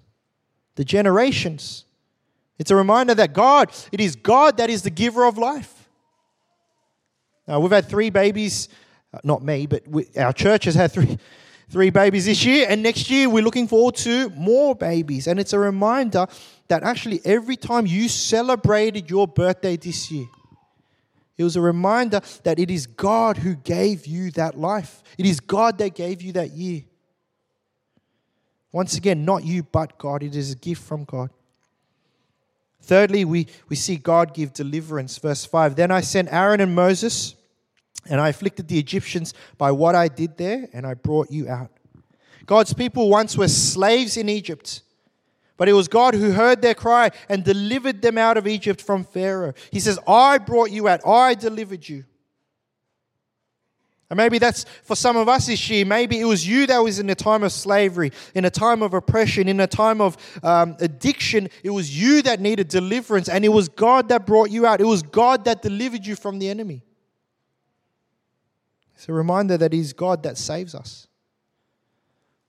the 0.75 0.85
generations. 0.85 1.85
It's 2.59 2.71
a 2.71 2.75
reminder 2.75 3.15
that 3.15 3.33
God, 3.33 3.71
it 3.91 3.99
is 3.99 4.15
God 4.15 4.57
that 4.57 4.69
is 4.69 4.83
the 4.83 4.89
giver 4.89 5.25
of 5.25 5.37
life. 5.37 5.89
Now, 7.47 7.59
we've 7.59 7.71
had 7.71 7.85
three 7.85 8.09
babies, 8.09 8.69
uh, 9.13 9.19
not 9.23 9.43
me, 9.43 9.65
but 9.65 9.87
we, 9.87 10.07
our 10.17 10.31
church 10.31 10.65
has 10.65 10.75
had 10.75 10.91
three, 10.91 11.17
three 11.69 11.89
babies 11.89 12.25
this 12.25 12.45
year, 12.45 12.67
and 12.69 12.83
next 12.83 13.09
year 13.09 13.29
we're 13.29 13.43
looking 13.43 13.67
forward 13.67 13.95
to 13.95 14.29
more 14.31 14.75
babies. 14.75 15.27
And 15.27 15.39
it's 15.39 15.53
a 15.53 15.59
reminder 15.59 16.27
that 16.67 16.83
actually 16.83 17.19
every 17.25 17.55
time 17.55 17.85
you 17.85 18.07
celebrated 18.07 19.09
your 19.09 19.27
birthday 19.27 19.75
this 19.75 20.11
year, 20.11 20.27
it 21.37 21.43
was 21.43 21.55
a 21.55 21.61
reminder 21.61 22.21
that 22.43 22.59
it 22.59 22.69
is 22.69 22.85
God 22.85 23.37
who 23.37 23.55
gave 23.55 24.05
you 24.05 24.29
that 24.31 24.57
life. 24.57 25.01
It 25.17 25.25
is 25.25 25.39
God 25.39 25.79
that 25.79 25.95
gave 25.95 26.21
you 26.21 26.33
that 26.33 26.51
year. 26.51 26.83
Once 28.71 28.95
again, 28.95 29.25
not 29.25 29.43
you, 29.43 29.63
but 29.63 29.97
God. 29.97 30.23
It 30.23 30.35
is 30.35 30.51
a 30.53 30.55
gift 30.55 30.83
from 30.83 31.03
God. 31.03 31.29
Thirdly, 32.81 33.25
we, 33.25 33.47
we 33.69 33.75
see 33.75 33.97
God 33.97 34.33
give 34.33 34.53
deliverance. 34.53 35.17
Verse 35.17 35.45
5 35.45 35.75
Then 35.75 35.91
I 35.91 36.01
sent 36.01 36.31
Aaron 36.31 36.61
and 36.61 36.73
Moses, 36.73 37.35
and 38.09 38.19
I 38.19 38.29
afflicted 38.29 38.67
the 38.67 38.79
Egyptians 38.79 39.33
by 39.57 39.71
what 39.71 39.95
I 39.95 40.07
did 40.07 40.37
there, 40.37 40.67
and 40.73 40.85
I 40.85 40.95
brought 40.95 41.29
you 41.31 41.47
out. 41.47 41.71
God's 42.45 42.73
people 42.73 43.09
once 43.09 43.37
were 43.37 43.47
slaves 43.47 44.17
in 44.17 44.29
Egypt. 44.29 44.81
But 45.57 45.69
it 45.69 45.73
was 45.73 45.87
God 45.87 46.15
who 46.15 46.31
heard 46.31 46.63
their 46.63 46.73
cry 46.73 47.11
and 47.29 47.43
delivered 47.43 48.01
them 48.01 48.17
out 48.17 48.35
of 48.35 48.47
Egypt 48.47 48.81
from 48.81 49.03
Pharaoh. 49.03 49.53
He 49.69 49.79
says, 49.79 49.99
I 50.07 50.39
brought 50.39 50.71
you 50.71 50.87
out, 50.87 51.05
I 51.05 51.35
delivered 51.35 51.87
you. 51.87 52.03
And 54.11 54.17
maybe 54.17 54.39
that's 54.39 54.65
for 54.83 54.97
some 54.97 55.15
of 55.15 55.29
us 55.29 55.47
this 55.47 55.69
year. 55.69 55.85
Maybe 55.85 56.19
it 56.19 56.25
was 56.25 56.45
you 56.45 56.67
that 56.67 56.79
was 56.79 56.99
in 56.99 57.09
a 57.09 57.15
time 57.15 57.43
of 57.43 57.53
slavery, 57.53 58.11
in 58.35 58.43
a 58.43 58.49
time 58.49 58.81
of 58.81 58.93
oppression, 58.93 59.47
in 59.47 59.61
a 59.61 59.67
time 59.67 60.01
of 60.01 60.17
um, 60.43 60.75
addiction. 60.81 61.47
It 61.63 61.69
was 61.69 61.97
you 61.97 62.21
that 62.23 62.41
needed 62.41 62.67
deliverance, 62.67 63.29
and 63.29 63.45
it 63.45 63.49
was 63.49 63.69
God 63.69 64.09
that 64.09 64.25
brought 64.25 64.51
you 64.51 64.65
out. 64.65 64.81
It 64.81 64.85
was 64.85 65.01
God 65.01 65.45
that 65.45 65.61
delivered 65.61 66.05
you 66.05 66.17
from 66.17 66.39
the 66.39 66.49
enemy. 66.49 66.83
It's 68.95 69.07
a 69.07 69.13
reminder 69.13 69.57
that 69.57 69.73
it 69.73 69.79
is 69.79 69.93
God 69.93 70.23
that 70.23 70.37
saves 70.37 70.75
us. 70.75 71.07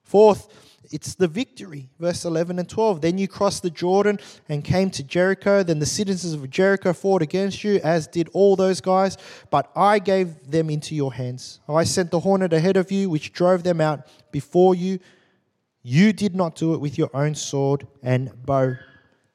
Fourth, 0.02 0.48
it's 0.92 1.14
the 1.14 1.26
victory. 1.26 1.88
Verse 1.98 2.24
11 2.24 2.58
and 2.58 2.68
12. 2.68 3.00
Then 3.00 3.18
you 3.18 3.26
crossed 3.26 3.62
the 3.62 3.70
Jordan 3.70 4.18
and 4.48 4.62
came 4.62 4.90
to 4.90 5.02
Jericho. 5.02 5.62
Then 5.62 5.78
the 5.78 5.86
citizens 5.86 6.34
of 6.34 6.48
Jericho 6.50 6.92
fought 6.92 7.22
against 7.22 7.64
you, 7.64 7.80
as 7.82 8.06
did 8.06 8.28
all 8.32 8.56
those 8.56 8.80
guys. 8.80 9.16
But 9.50 9.70
I 9.74 9.98
gave 9.98 10.50
them 10.50 10.70
into 10.70 10.94
your 10.94 11.14
hands. 11.14 11.60
Oh, 11.68 11.74
I 11.74 11.84
sent 11.84 12.10
the 12.10 12.20
hornet 12.20 12.52
ahead 12.52 12.76
of 12.76 12.92
you, 12.92 13.08
which 13.10 13.32
drove 13.32 13.62
them 13.62 13.80
out 13.80 14.06
before 14.30 14.74
you. 14.74 14.98
You 15.82 16.12
did 16.12 16.36
not 16.36 16.54
do 16.54 16.74
it 16.74 16.80
with 16.80 16.98
your 16.98 17.10
own 17.14 17.34
sword 17.34 17.86
and 18.02 18.30
bow. 18.46 18.76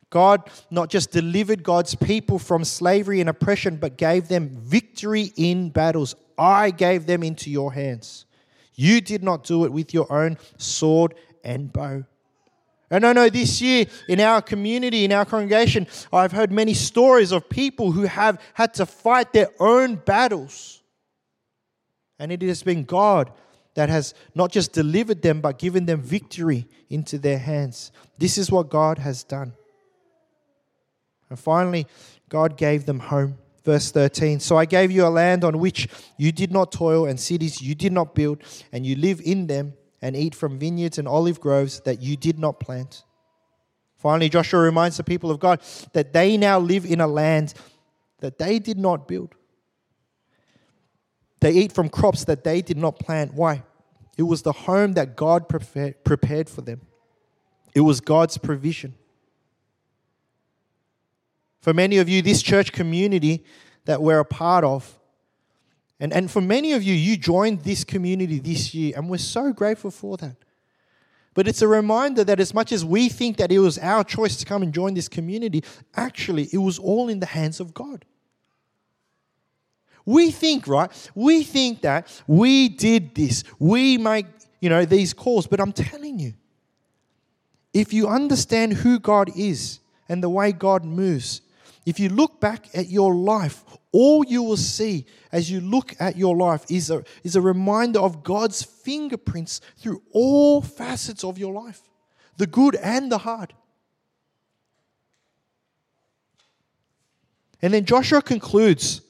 God 0.09 0.49
not 0.71 0.89
just 0.89 1.11
delivered 1.11 1.63
God's 1.63 1.95
people 1.95 2.39
from 2.39 2.63
slavery 2.63 3.19
and 3.19 3.29
oppression, 3.29 3.75
but 3.75 3.97
gave 3.97 4.29
them 4.29 4.49
victory 4.49 5.33
in 5.35 5.69
battles. 5.69 6.15
I 6.37 6.71
gave 6.71 7.05
them 7.05 7.23
into 7.23 7.49
your 7.49 7.73
hands. 7.73 8.25
You 8.75 9.01
did 9.01 9.23
not 9.23 9.43
do 9.43 9.65
it 9.65 9.73
with 9.73 9.93
your 9.93 10.11
own 10.13 10.37
sword 10.57 11.15
and 11.47 11.73
bow. 11.73 12.03
And 12.91 13.05
I 13.05 13.13
know 13.13 13.29
this 13.29 13.61
year 13.61 13.85
in 14.07 14.19
our 14.19 14.41
community, 14.41 15.03
in 15.03 15.11
our 15.11 15.25
congregation, 15.25 15.87
I've 16.13 16.31
heard 16.31 16.51
many 16.51 16.73
stories 16.73 17.31
of 17.31 17.49
people 17.49 17.91
who 17.91 18.03
have 18.03 18.39
had 18.53 18.73
to 18.75 18.85
fight 18.85 19.33
their 19.33 19.49
own 19.59 19.95
battles. 19.95 20.83
And 22.19 22.31
it 22.31 22.41
has 22.43 22.63
been 22.63 22.83
God 22.83 23.31
that 23.75 23.89
has 23.89 24.13
not 24.35 24.51
just 24.51 24.73
delivered 24.73 25.21
them, 25.21 25.41
but 25.41 25.59
given 25.59 25.85
them 25.85 26.01
victory 26.01 26.67
into 26.89 27.17
their 27.17 27.37
hands. 27.37 27.91
This 28.17 28.37
is 28.37 28.51
what 28.51 28.69
God 28.69 28.97
has 28.99 29.23
done. 29.23 29.53
And 31.29 31.37
finally, 31.37 31.87
God 32.29 32.57
gave 32.57 32.85
them 32.85 32.99
home. 32.99 33.37
Verse 33.65 33.91
13 33.91 34.39
So 34.39 34.55
I 34.57 34.65
gave 34.65 34.91
you 34.91 35.05
a 35.05 35.09
land 35.09 35.43
on 35.43 35.59
which 35.59 35.89
you 36.17 36.31
did 36.31 36.53
not 36.53 36.71
toil, 36.71 37.05
and 37.05 37.19
cities 37.19 37.61
you 37.61 37.75
did 37.75 37.91
not 37.91 38.15
build, 38.15 38.41
and 38.71 38.85
you 38.85 38.95
live 38.95 39.19
in 39.21 39.47
them 39.47 39.73
and 40.01 40.15
eat 40.15 40.35
from 40.35 40.59
vineyards 40.59 40.97
and 40.97 41.07
olive 41.07 41.39
groves 41.39 41.79
that 41.81 42.01
you 42.01 42.15
did 42.15 42.37
not 42.37 42.59
plant. 42.59 43.03
Finally, 43.95 44.29
Joshua 44.29 44.59
reminds 44.59 44.97
the 44.97 45.03
people 45.03 45.31
of 45.31 45.39
God 45.39 45.59
that 45.93 46.13
they 46.13 46.37
now 46.37 46.59
live 46.59 46.85
in 46.85 47.01
a 47.01 47.07
land 47.07 47.53
that 48.19 48.37
they 48.37 48.59
did 48.59 48.77
not 48.77 49.07
build. 49.07 49.33
They 51.39 51.51
eat 51.51 51.71
from 51.71 51.89
crops 51.89 52.25
that 52.25 52.43
they 52.43 52.61
did 52.61 52.77
not 52.77 52.99
plant. 52.99 53.33
Why? 53.33 53.63
It 54.17 54.23
was 54.23 54.41
the 54.41 54.51
home 54.51 54.93
that 54.93 55.15
God 55.15 55.47
prepared 55.47 56.49
for 56.49 56.61
them, 56.61 56.81
it 57.73 57.81
was 57.81 58.01
God's 58.01 58.37
provision. 58.37 58.95
For 61.59 61.73
many 61.73 61.97
of 61.97 62.07
you, 62.07 62.21
this 62.21 62.41
church 62.41 62.71
community 62.71 63.43
that 63.85 64.01
we're 64.01 64.19
a 64.19 64.25
part 64.25 64.63
of 64.63 64.96
and, 65.99 66.13
and 66.13 66.29
for 66.29 66.41
many 66.41 66.73
of 66.73 66.83
you, 66.83 66.93
you 66.93 67.17
joined 67.17 67.61
this 67.61 67.83
community 67.83 68.39
this 68.39 68.73
year, 68.73 68.93
and 68.95 69.09
we're 69.09 69.17
so 69.17 69.51
grateful 69.51 69.91
for 69.91 70.17
that. 70.17 70.35
But 71.33 71.47
it's 71.47 71.61
a 71.61 71.67
reminder 71.67 72.23
that 72.23 72.39
as 72.39 72.53
much 72.53 72.71
as 72.71 72.83
we 72.83 73.09
think 73.09 73.37
that 73.37 73.51
it 73.51 73.59
was 73.59 73.77
our 73.77 74.03
choice 74.03 74.37
to 74.37 74.45
come 74.45 74.63
and 74.63 74.73
join 74.73 74.93
this 74.93 75.07
community, 75.07 75.63
actually, 75.95 76.49
it 76.51 76.57
was 76.57 76.79
all 76.79 77.09
in 77.09 77.19
the 77.19 77.27
hands 77.27 77.59
of 77.59 77.73
God. 77.73 78.05
We 80.05 80.31
think, 80.31 80.67
right? 80.67 80.89
We 81.13 81.43
think 81.43 81.81
that 81.81 82.07
we 82.27 82.69
did 82.69 83.13
this. 83.13 83.43
We 83.59 83.97
make, 83.97 84.25
you 84.61 84.69
know, 84.69 84.85
these 84.85 85.13
calls. 85.13 85.45
But 85.45 85.59
I'm 85.59 85.73
telling 85.73 86.17
you, 86.17 86.33
if 87.73 87.91
you 87.93 88.07
understand 88.07 88.73
who 88.73 88.99
God 88.99 89.29
is 89.35 89.79
and 90.09 90.23
the 90.23 90.29
way 90.29 90.53
God 90.53 90.85
moves, 90.85 91.41
if 91.85 91.99
you 91.99 92.09
look 92.09 92.39
back 92.39 92.67
at 92.73 92.87
your 92.89 93.13
life, 93.13 93.63
all 93.91 94.25
you 94.25 94.43
will 94.43 94.57
see 94.57 95.05
as 95.31 95.49
you 95.49 95.61
look 95.61 95.95
at 95.99 96.17
your 96.17 96.35
life 96.35 96.65
is 96.69 96.89
a, 96.89 97.03
is 97.23 97.35
a 97.35 97.41
reminder 97.41 97.99
of 97.99 98.23
God's 98.23 98.61
fingerprints 98.61 99.61
through 99.77 100.01
all 100.11 100.61
facets 100.61 101.23
of 101.23 101.37
your 101.37 101.53
life 101.53 101.81
the 102.37 102.47
good 102.47 102.75
and 102.75 103.11
the 103.11 103.17
hard. 103.17 103.53
And 107.61 107.73
then 107.73 107.85
Joshua 107.85 108.21
concludes, 108.21 109.01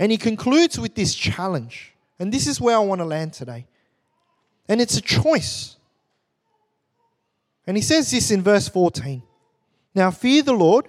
and 0.00 0.10
he 0.10 0.18
concludes 0.18 0.78
with 0.78 0.96
this 0.96 1.14
challenge. 1.14 1.94
And 2.18 2.32
this 2.32 2.48
is 2.48 2.60
where 2.60 2.74
I 2.74 2.80
want 2.80 3.00
to 3.00 3.04
land 3.04 3.32
today. 3.32 3.66
And 4.68 4.80
it's 4.80 4.96
a 4.96 5.00
choice. 5.00 5.76
And 7.66 7.76
he 7.76 7.82
says 7.82 8.10
this 8.10 8.30
in 8.30 8.42
verse 8.42 8.68
14 8.68 9.22
Now 9.94 10.10
fear 10.10 10.42
the 10.42 10.52
Lord 10.52 10.88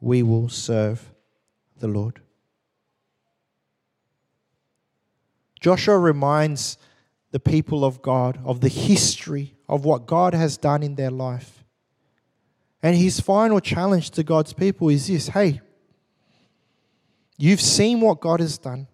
we 0.00 0.22
will 0.22 0.48
serve 0.48 1.10
the 1.78 1.88
Lord. 1.88 2.20
Joshua 5.60 5.98
reminds 5.98 6.78
the 7.30 7.40
people 7.40 7.84
of 7.84 8.00
God 8.00 8.38
of 8.44 8.60
the 8.60 8.68
history 8.68 9.54
of 9.68 9.84
what 9.84 10.06
God 10.06 10.34
has 10.34 10.56
done 10.56 10.82
in 10.82 10.94
their 10.94 11.10
life. 11.10 11.64
And 12.82 12.96
his 12.96 13.20
final 13.20 13.60
challenge 13.60 14.10
to 14.12 14.22
God's 14.22 14.52
people 14.52 14.88
is 14.88 15.08
this 15.08 15.28
hey, 15.28 15.60
you've 17.36 17.60
seen 17.60 18.00
what 18.00 18.20
God 18.20 18.40
has 18.40 18.56
done, 18.56 18.86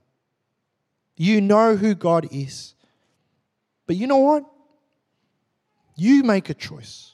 you 1.16 1.40
know 1.40 1.76
who 1.76 1.94
God 1.94 2.28
is. 2.32 2.74
But 3.86 3.96
you 3.96 4.06
know 4.06 4.18
what? 4.18 4.44
You 5.96 6.22
make 6.22 6.48
a 6.48 6.54
choice. 6.54 7.13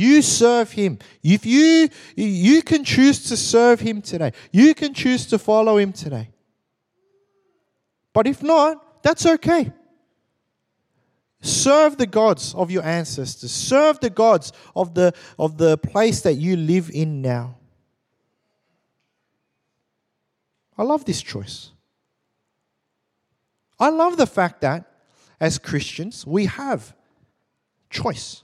You 0.00 0.22
serve 0.22 0.72
him. 0.72 0.98
If 1.22 1.44
you 1.44 1.88
you 2.16 2.62
can 2.62 2.84
choose 2.84 3.28
to 3.28 3.36
serve 3.36 3.80
him 3.80 4.00
today. 4.00 4.32
You 4.50 4.74
can 4.74 4.94
choose 4.94 5.26
to 5.26 5.38
follow 5.38 5.76
him 5.76 5.92
today. 5.92 6.30
But 8.12 8.26
if 8.26 8.42
not, 8.42 9.02
that's 9.02 9.26
okay. 9.26 9.72
Serve 11.42 11.96
the 11.96 12.06
gods 12.06 12.54
of 12.54 12.70
your 12.70 12.82
ancestors. 12.82 13.50
Serve 13.50 14.00
the 14.00 14.10
gods 14.10 14.52
of 14.74 14.94
the, 14.94 15.14
of 15.38 15.56
the 15.56 15.78
place 15.78 16.20
that 16.22 16.34
you 16.34 16.56
live 16.56 16.90
in 16.92 17.22
now. 17.22 17.56
I 20.76 20.82
love 20.82 21.04
this 21.04 21.22
choice. 21.22 21.70
I 23.78 23.88
love 23.88 24.16
the 24.16 24.26
fact 24.26 24.60
that 24.62 24.84
as 25.38 25.58
Christians, 25.58 26.26
we 26.26 26.46
have 26.46 26.94
choice. 27.88 28.42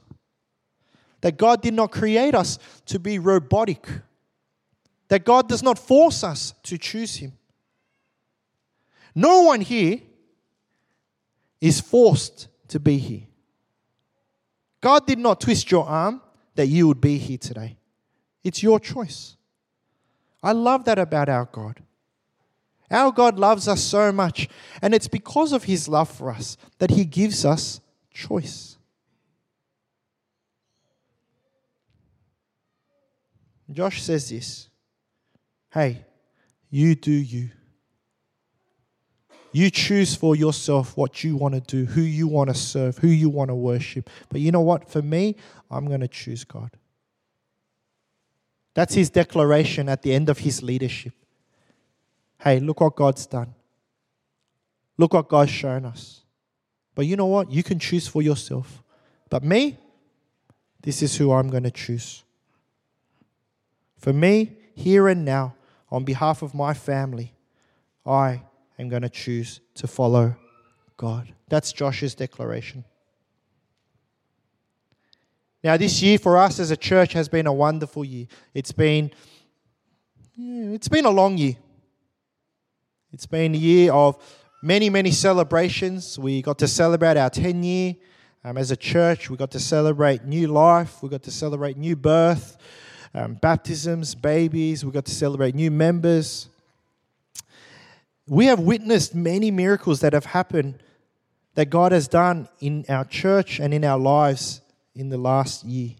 That 1.20 1.36
God 1.36 1.62
did 1.62 1.74
not 1.74 1.90
create 1.90 2.34
us 2.34 2.58
to 2.86 2.98
be 2.98 3.18
robotic. 3.18 3.86
That 5.08 5.24
God 5.24 5.48
does 5.48 5.62
not 5.62 5.78
force 5.78 6.22
us 6.22 6.54
to 6.64 6.78
choose 6.78 7.16
Him. 7.16 7.32
No 9.14 9.42
one 9.42 9.60
here 9.60 10.00
is 11.60 11.80
forced 11.80 12.48
to 12.68 12.78
be 12.78 12.98
here. 12.98 13.22
God 14.80 15.06
did 15.06 15.18
not 15.18 15.40
twist 15.40 15.70
your 15.70 15.86
arm 15.86 16.20
that 16.54 16.66
you 16.66 16.86
would 16.88 17.00
be 17.00 17.18
here 17.18 17.38
today. 17.38 17.76
It's 18.44 18.62
your 18.62 18.78
choice. 18.78 19.36
I 20.42 20.52
love 20.52 20.84
that 20.84 20.98
about 20.98 21.28
our 21.28 21.46
God. 21.46 21.82
Our 22.90 23.10
God 23.10 23.38
loves 23.38 23.66
us 23.66 23.82
so 23.82 24.12
much, 24.12 24.48
and 24.80 24.94
it's 24.94 25.08
because 25.08 25.52
of 25.52 25.64
His 25.64 25.88
love 25.88 26.08
for 26.08 26.30
us 26.30 26.56
that 26.78 26.90
He 26.90 27.04
gives 27.04 27.44
us 27.44 27.80
choice. 28.12 28.76
Josh 33.70 34.02
says 34.02 34.30
this 34.30 34.68
Hey, 35.72 36.04
you 36.70 36.94
do 36.94 37.12
you. 37.12 37.50
You 39.52 39.70
choose 39.70 40.14
for 40.14 40.36
yourself 40.36 40.96
what 40.98 41.24
you 41.24 41.34
want 41.36 41.54
to 41.54 41.60
do, 41.60 41.86
who 41.86 42.02
you 42.02 42.28
want 42.28 42.50
to 42.50 42.54
serve, 42.54 42.98
who 42.98 43.08
you 43.08 43.30
want 43.30 43.48
to 43.48 43.54
worship. 43.54 44.10
But 44.28 44.42
you 44.42 44.52
know 44.52 44.60
what? 44.60 44.90
For 44.90 45.00
me, 45.00 45.36
I'm 45.70 45.86
going 45.86 46.00
to 46.00 46.08
choose 46.08 46.44
God. 46.44 46.70
That's 48.74 48.92
his 48.92 49.08
declaration 49.08 49.88
at 49.88 50.02
the 50.02 50.12
end 50.12 50.28
of 50.28 50.40
his 50.40 50.62
leadership. 50.62 51.14
Hey, 52.38 52.60
look 52.60 52.82
what 52.82 52.96
God's 52.96 53.24
done. 53.24 53.54
Look 54.98 55.14
what 55.14 55.28
God's 55.28 55.52
shown 55.52 55.86
us. 55.86 56.20
But 56.94 57.06
you 57.06 57.16
know 57.16 57.24
what? 57.24 57.50
You 57.50 57.62
can 57.62 57.78
choose 57.78 58.06
for 58.06 58.20
yourself. 58.20 58.82
But 59.30 59.42
me, 59.42 59.78
this 60.82 61.02
is 61.02 61.16
who 61.16 61.32
I'm 61.32 61.48
going 61.48 61.62
to 61.62 61.70
choose. 61.70 62.24
For 63.98 64.12
me, 64.12 64.56
here 64.74 65.08
and 65.08 65.24
now, 65.24 65.54
on 65.90 66.04
behalf 66.04 66.42
of 66.42 66.54
my 66.54 66.74
family, 66.74 67.34
I 68.04 68.42
am 68.78 68.88
going 68.88 69.02
to 69.02 69.08
choose 69.08 69.60
to 69.74 69.86
follow 69.86 70.36
God. 70.96 71.32
That's 71.48 71.72
Josh's 71.72 72.14
declaration. 72.14 72.84
Now, 75.64 75.76
this 75.76 76.00
year 76.02 76.18
for 76.18 76.38
us 76.38 76.60
as 76.60 76.70
a 76.70 76.76
church 76.76 77.12
has 77.14 77.28
been 77.28 77.46
a 77.46 77.52
wonderful 77.52 78.04
year. 78.04 78.26
It's 78.54 78.72
been, 78.72 79.10
it's 80.38 80.88
been 80.88 81.04
a 81.04 81.10
long 81.10 81.38
year. 81.38 81.56
It's 83.12 83.26
been 83.26 83.54
a 83.54 83.58
year 83.58 83.92
of 83.92 84.16
many, 84.62 84.90
many 84.90 85.10
celebrations. 85.10 86.18
We 86.18 86.42
got 86.42 86.58
to 86.58 86.68
celebrate 86.68 87.16
our 87.16 87.30
10 87.30 87.62
year 87.62 87.96
um, 88.44 88.58
as 88.58 88.70
a 88.70 88.76
church. 88.76 89.30
We 89.30 89.36
got 89.36 89.50
to 89.52 89.60
celebrate 89.60 90.24
new 90.24 90.48
life. 90.48 91.02
We 91.02 91.08
got 91.08 91.22
to 91.24 91.30
celebrate 91.30 91.76
new 91.76 91.96
birth, 91.96 92.58
um, 93.16 93.34
baptisms, 93.34 94.14
babies. 94.14 94.84
We 94.84 94.92
got 94.92 95.06
to 95.06 95.14
celebrate 95.14 95.56
new 95.56 95.72
members 95.72 96.48
we 98.28 98.46
have 98.46 98.60
witnessed 98.60 99.14
many 99.14 99.50
miracles 99.50 100.00
that 100.00 100.12
have 100.12 100.26
happened 100.26 100.82
that 101.54 101.66
God 101.66 101.92
has 101.92 102.08
done 102.08 102.48
in 102.60 102.84
our 102.88 103.04
church 103.04 103.60
and 103.60 103.72
in 103.72 103.84
our 103.84 103.98
lives 103.98 104.60
in 104.94 105.08
the 105.08 105.16
last 105.16 105.64
year. 105.64 105.90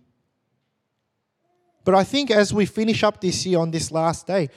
But 1.85 1.95
I 1.95 2.05
think 2.05 2.31
as 2.31 2.53
we 2.53 2.67
finish 2.67 3.05
up 3.05 3.21
this 3.21 3.47
year 3.47 3.61
on 3.61 3.71
this 3.71 3.93
last 3.93 4.27
day, 4.27 4.51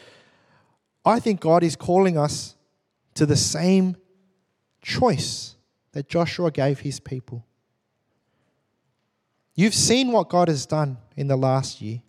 I 1.05 1.19
think 1.19 1.39
God 1.39 1.63
is 1.63 1.75
calling 1.75 2.17
us 2.17 2.55
to 3.13 3.25
the 3.25 3.35
same 3.35 3.95
choice 4.81 5.55
that 5.91 6.09
Joshua 6.09 6.51
gave 6.51 6.79
his 6.79 6.99
people. 6.99 7.45
You've 9.53 9.75
seen 9.75 10.11
what 10.11 10.29
God 10.29 10.47
has 10.47 10.65
done 10.65 10.97
in 11.15 11.27
the 11.27 11.35
last 11.35 11.81
year. 11.81 12.01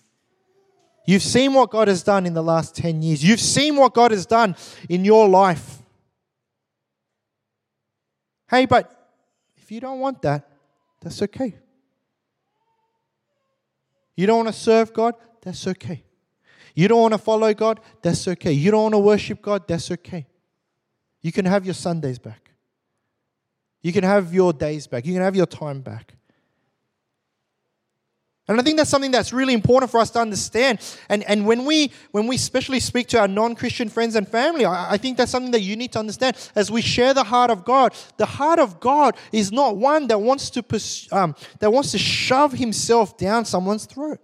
You've 1.07 1.23
seen 1.23 1.55
what 1.55 1.71
God 1.71 1.89
has 1.89 2.03
done 2.03 2.27
in 2.27 2.35
the 2.35 2.43
last 2.43 2.77
10 2.77 3.03
years. 3.03 3.25
You've 3.25 3.41
seen 3.41 3.77
what 3.77 3.95
God 3.95 4.11
has 4.11 4.27
done 4.27 4.55
in 4.89 5.05
your 5.05 5.29
life. 5.29 5.79
Hey, 8.49 8.67
but 8.67 9.13
if 9.57 9.71
you 9.73 9.81
don't 9.81 10.01
want 10.01 10.23
that, 10.23 10.49
that's 11.01 11.23
okay. 11.23 11.55
You 14.17 14.27
don't 14.27 14.45
want 14.45 14.49
to 14.49 14.61
serve 14.61 14.93
God? 14.93 15.15
That's 15.41 15.67
okay. 15.67 16.03
You 16.75 16.89
don't 16.89 17.01
want 17.01 17.15
to 17.15 17.19
follow 17.19 17.53
God? 17.55 17.81
That's 18.03 18.29
okay. 18.29 18.53
You 18.53 18.71
don't 18.71 18.83
want 18.83 18.95
to 18.95 18.99
worship 18.99 19.41
God? 19.41 19.67
That's 19.67 19.91
okay. 19.91 20.27
You 21.23 21.33
can 21.33 21.45
have 21.45 21.65
your 21.65 21.75
Sundays 21.75 22.19
back. 22.19 22.51
You 23.83 23.93
can 23.93 24.05
have 24.05 24.35
your 24.35 24.53
days 24.53 24.87
back. 24.87 25.07
You 25.07 25.15
can 25.15 25.23
have 25.23 25.37
your 25.37 25.47
time 25.47 25.81
back. 25.81 26.15
And 28.51 28.59
I 28.59 28.65
think 28.65 28.79
that's 28.79 28.91
something 28.91 29.13
that's 29.13 29.33
really 29.33 29.55
important 29.55 29.93
for 29.93 30.01
us 30.01 30.11
to 30.11 30.19
understand. 30.19 30.81
And, 31.09 31.23
and 31.23 31.47
when, 31.47 31.65
we, 31.65 31.93
when 32.11 32.27
we 32.27 32.35
especially 32.35 32.81
speak 32.81 33.07
to 33.11 33.21
our 33.21 33.29
non 33.29 33.55
Christian 33.55 33.89
friends 33.89 34.17
and 34.17 34.27
family, 34.27 34.65
I, 34.65 34.95
I 34.95 34.97
think 34.97 35.19
that's 35.19 35.31
something 35.31 35.53
that 35.53 35.61
you 35.61 35.77
need 35.77 35.93
to 35.93 36.01
understand. 36.01 36.37
As 36.57 36.69
we 36.69 36.83
share 36.83 37.15
the 37.15 37.23
heart 37.23 37.53
of 37.53 37.65
God, 37.65 37.95
the 38.17 38.27
heart 38.27 38.59
of 38.59 38.81
God 38.81 39.17
is 39.31 39.53
not 39.53 39.77
one 39.77 40.09
that 40.09 40.19
wants 40.19 40.51
to, 40.51 40.65
pursue, 40.65 41.15
um, 41.15 41.37
that 41.61 41.73
wants 41.73 41.93
to 41.93 41.99
shove 41.99 42.53
himself 42.53 43.17
down 43.17 43.45
someone's 43.45 43.87
throat, 43.87 44.19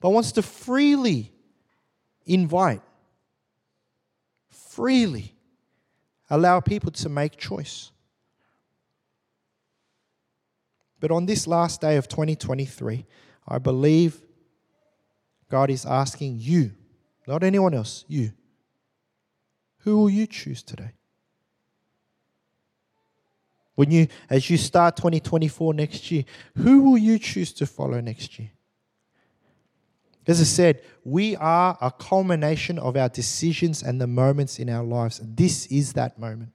but 0.00 0.10
wants 0.10 0.32
to 0.32 0.42
freely 0.42 1.32
invite, 2.26 2.82
freely 4.50 5.34
allow 6.28 6.60
people 6.60 6.90
to 6.90 7.08
make 7.08 7.38
choice. 7.38 7.90
But 11.00 11.10
on 11.10 11.24
this 11.24 11.46
last 11.46 11.80
day 11.80 11.96
of 11.96 12.06
2023, 12.06 13.06
I 13.46 13.58
believe 13.58 14.20
God 15.50 15.70
is 15.70 15.84
asking 15.84 16.38
you, 16.38 16.72
not 17.26 17.42
anyone 17.42 17.74
else, 17.74 18.04
you. 18.08 18.32
Who 19.78 19.98
will 19.98 20.10
you 20.10 20.26
choose 20.26 20.62
today? 20.62 20.92
When 23.74 23.90
you, 23.90 24.08
as 24.28 24.50
you 24.50 24.58
start 24.58 24.96
2024 24.96 25.74
next 25.74 26.10
year, 26.10 26.24
who 26.56 26.82
will 26.82 26.98
you 26.98 27.18
choose 27.18 27.52
to 27.54 27.66
follow 27.66 28.00
next 28.00 28.38
year? 28.38 28.50
As 30.26 30.40
I 30.40 30.44
said, 30.44 30.82
we 31.02 31.34
are 31.36 31.76
a 31.80 31.90
culmination 31.90 32.78
of 32.78 32.96
our 32.96 33.08
decisions 33.08 33.82
and 33.82 34.00
the 34.00 34.06
moments 34.06 34.58
in 34.58 34.68
our 34.68 34.84
lives. 34.84 35.20
This 35.24 35.66
is 35.66 35.94
that 35.94 36.18
moment. 36.18 36.52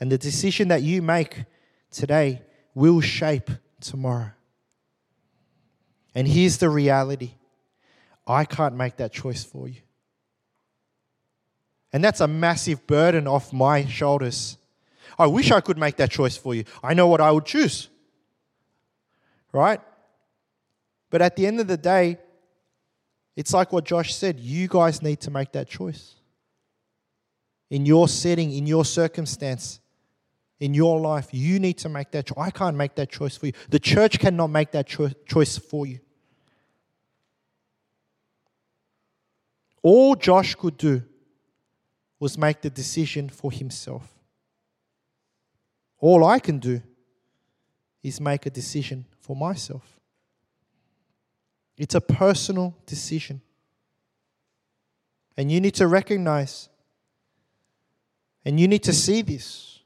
And 0.00 0.10
the 0.10 0.18
decision 0.18 0.68
that 0.68 0.82
you 0.82 1.02
make 1.02 1.44
today 1.90 2.42
will 2.74 3.00
shape 3.00 3.50
tomorrow. 3.80 4.30
And 6.14 6.26
here's 6.26 6.58
the 6.58 6.68
reality 6.68 7.32
I 8.26 8.44
can't 8.44 8.74
make 8.74 8.96
that 8.96 9.12
choice 9.12 9.44
for 9.44 9.68
you. 9.68 9.80
And 11.92 12.04
that's 12.04 12.20
a 12.20 12.28
massive 12.28 12.86
burden 12.86 13.26
off 13.26 13.52
my 13.52 13.86
shoulders. 13.86 14.58
I 15.18 15.26
wish 15.26 15.50
I 15.50 15.60
could 15.60 15.78
make 15.78 15.96
that 15.96 16.10
choice 16.10 16.36
for 16.36 16.54
you. 16.54 16.64
I 16.82 16.94
know 16.94 17.06
what 17.06 17.20
I 17.20 17.30
would 17.30 17.46
choose. 17.46 17.88
Right? 19.52 19.80
But 21.10 21.22
at 21.22 21.36
the 21.36 21.46
end 21.46 21.60
of 21.60 21.66
the 21.66 21.76
day, 21.76 22.18
it's 23.34 23.54
like 23.54 23.72
what 23.72 23.84
Josh 23.84 24.14
said 24.14 24.38
you 24.38 24.68
guys 24.68 25.00
need 25.00 25.20
to 25.20 25.30
make 25.30 25.52
that 25.52 25.68
choice. 25.68 26.14
In 27.70 27.86
your 27.86 28.08
setting, 28.08 28.52
in 28.52 28.66
your 28.66 28.84
circumstance, 28.84 29.80
in 30.60 30.74
your 30.74 31.00
life, 31.00 31.28
you 31.32 31.58
need 31.60 31.78
to 31.78 31.88
make 31.88 32.10
that 32.10 32.26
choice. 32.26 32.38
I 32.38 32.50
can't 32.50 32.76
make 32.76 32.94
that 32.96 33.10
choice 33.10 33.36
for 33.36 33.46
you. 33.46 33.52
The 33.68 33.78
church 33.78 34.18
cannot 34.18 34.48
make 34.48 34.72
that 34.72 34.86
cho- 34.86 35.12
choice 35.26 35.56
for 35.56 35.86
you. 35.86 36.00
All 39.82 40.16
Josh 40.16 40.54
could 40.54 40.76
do 40.76 41.02
was 42.18 42.36
make 42.36 42.60
the 42.60 42.70
decision 42.70 43.28
for 43.28 43.52
himself. 43.52 44.12
All 46.00 46.24
I 46.24 46.40
can 46.40 46.58
do 46.58 46.82
is 48.02 48.20
make 48.20 48.46
a 48.46 48.50
decision 48.50 49.04
for 49.20 49.36
myself. 49.36 50.00
It's 51.76 51.94
a 51.94 52.00
personal 52.00 52.76
decision. 52.86 53.40
And 55.36 55.52
you 55.52 55.60
need 55.60 55.74
to 55.74 55.86
recognize 55.86 56.68
and 58.44 58.58
you 58.58 58.66
need 58.66 58.82
to 58.84 58.92
see 58.92 59.22
this. 59.22 59.77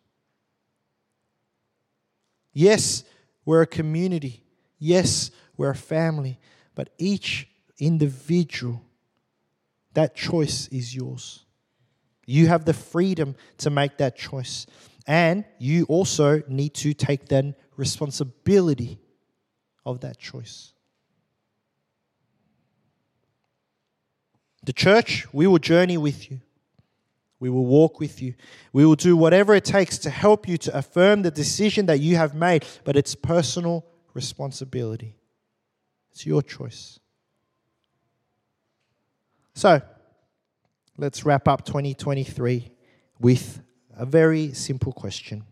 Yes, 2.53 3.05
we're 3.45 3.63
a 3.63 3.67
community 3.67 4.43
Yes, 4.85 5.31
we're 5.57 5.71
a 5.71 5.77
family, 5.77 6.41
but 6.75 6.91
each 6.99 7.47
individual, 7.79 8.83
that 9.95 10.17
choice 10.17 10.67
is 10.73 10.93
yours. 10.93 11.45
You 12.27 12.49
have 12.49 12.65
the 12.65 12.75
freedom 12.75 13.37
to 13.59 13.71
make 13.71 13.99
that 13.99 14.17
choice. 14.17 14.67
And 15.07 15.45
you 15.61 15.85
also 15.85 16.43
need 16.49 16.75
to 16.75 16.95
take 16.95 17.29
then 17.29 17.55
responsibility 17.77 18.99
of 19.87 20.01
that 20.01 20.19
choice. 20.19 20.73
The 24.65 24.73
church, 24.73 25.33
we 25.33 25.47
will 25.47 25.59
journey 25.59 25.97
with 25.97 26.29
you. 26.29 26.41
We 27.43 27.51
will 27.51 27.67
walk 27.67 27.99
with 27.99 28.23
you. 28.23 28.35
We 28.73 28.87
will 28.87 28.95
do 28.95 29.17
whatever 29.17 29.53
it 29.57 29.65
takes 29.65 29.99
to 29.99 30.11
help 30.11 30.47
you 30.47 30.57
to 30.59 30.79
affirm 30.79 31.23
the 31.23 31.31
decision 31.33 31.87
that 31.87 31.99
you 31.99 32.15
have 32.15 32.37
made, 32.37 32.65
but 32.85 32.97
it's 32.97 33.17
personal 33.17 33.85
responsibility. 34.15 35.17
It's 36.13 36.25
your 36.25 36.41
choice. 36.41 37.01
So, 39.55 39.83
let's 40.97 41.25
wrap 41.25 41.49
up 41.49 41.67
2023 41.67 42.71
with 43.19 43.61
a 43.97 44.07
very 44.07 44.53
simple 44.53 44.93
question 44.93 45.45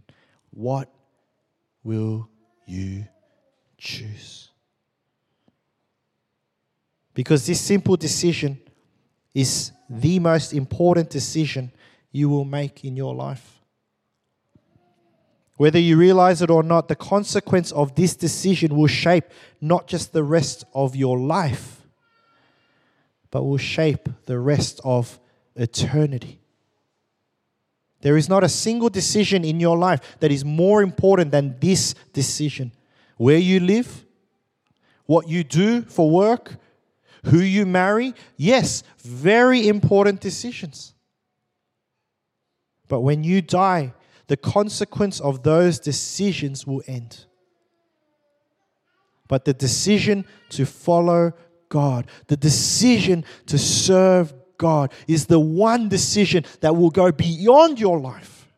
What 0.52 0.88
will 1.82 2.30
you 2.66 3.04
choose? 3.78 4.52
Because 7.14 7.44
this 7.46 7.60
simple 7.60 7.96
decision 7.96 8.60
is 9.34 9.72
the 9.88 10.20
most 10.20 10.54
important 10.54 11.10
decision 11.10 11.72
you 12.12 12.28
will 12.28 12.44
make 12.44 12.84
in 12.84 12.96
your 12.96 13.14
life. 13.14 13.58
Whether 15.56 15.78
you 15.78 15.96
realize 15.96 16.40
it 16.40 16.50
or 16.50 16.62
not, 16.62 16.88
the 16.88 16.96
consequence 16.96 17.70
of 17.72 17.94
this 17.94 18.16
decision 18.16 18.74
will 18.74 18.86
shape 18.86 19.24
not 19.60 19.86
just 19.86 20.12
the 20.12 20.22
rest 20.22 20.64
of 20.74 20.96
your 20.96 21.18
life, 21.18 21.82
but 23.30 23.44
will 23.44 23.58
shape 23.58 24.08
the 24.24 24.38
rest 24.38 24.80
of 24.84 25.20
eternity. 25.54 26.40
There 28.00 28.16
is 28.16 28.28
not 28.28 28.42
a 28.42 28.48
single 28.48 28.88
decision 28.88 29.44
in 29.44 29.60
your 29.60 29.76
life 29.76 30.00
that 30.20 30.32
is 30.32 30.44
more 30.44 30.82
important 30.82 31.30
than 31.30 31.56
this 31.60 31.94
decision. 32.14 32.72
Where 33.18 33.36
you 33.36 33.60
live, 33.60 34.06
what 35.04 35.28
you 35.28 35.44
do 35.44 35.82
for 35.82 36.10
work, 36.10 36.56
who 37.24 37.40
you 37.40 37.66
marry. 37.66 38.14
Yes, 38.38 38.82
very 38.98 39.68
important 39.68 40.20
decisions. 40.20 40.94
But 42.90 43.02
when 43.02 43.22
you 43.22 43.40
die, 43.40 43.94
the 44.26 44.36
consequence 44.36 45.20
of 45.20 45.44
those 45.44 45.78
decisions 45.78 46.66
will 46.66 46.82
end. 46.88 47.24
But 49.28 49.44
the 49.44 49.54
decision 49.54 50.24
to 50.50 50.66
follow 50.66 51.32
God, 51.68 52.06
the 52.26 52.36
decision 52.36 53.24
to 53.46 53.58
serve 53.58 54.34
God, 54.58 54.92
is 55.06 55.26
the 55.26 55.38
one 55.38 55.88
decision 55.88 56.44
that 56.62 56.74
will 56.74 56.90
go 56.90 57.12
beyond 57.12 57.78
your 57.78 58.00
life. 58.00 58.48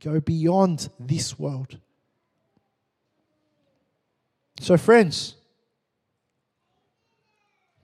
Go 0.00 0.20
beyond 0.20 0.90
this 1.00 1.36
world. 1.40 1.76
So, 4.60 4.76
friends, 4.76 5.34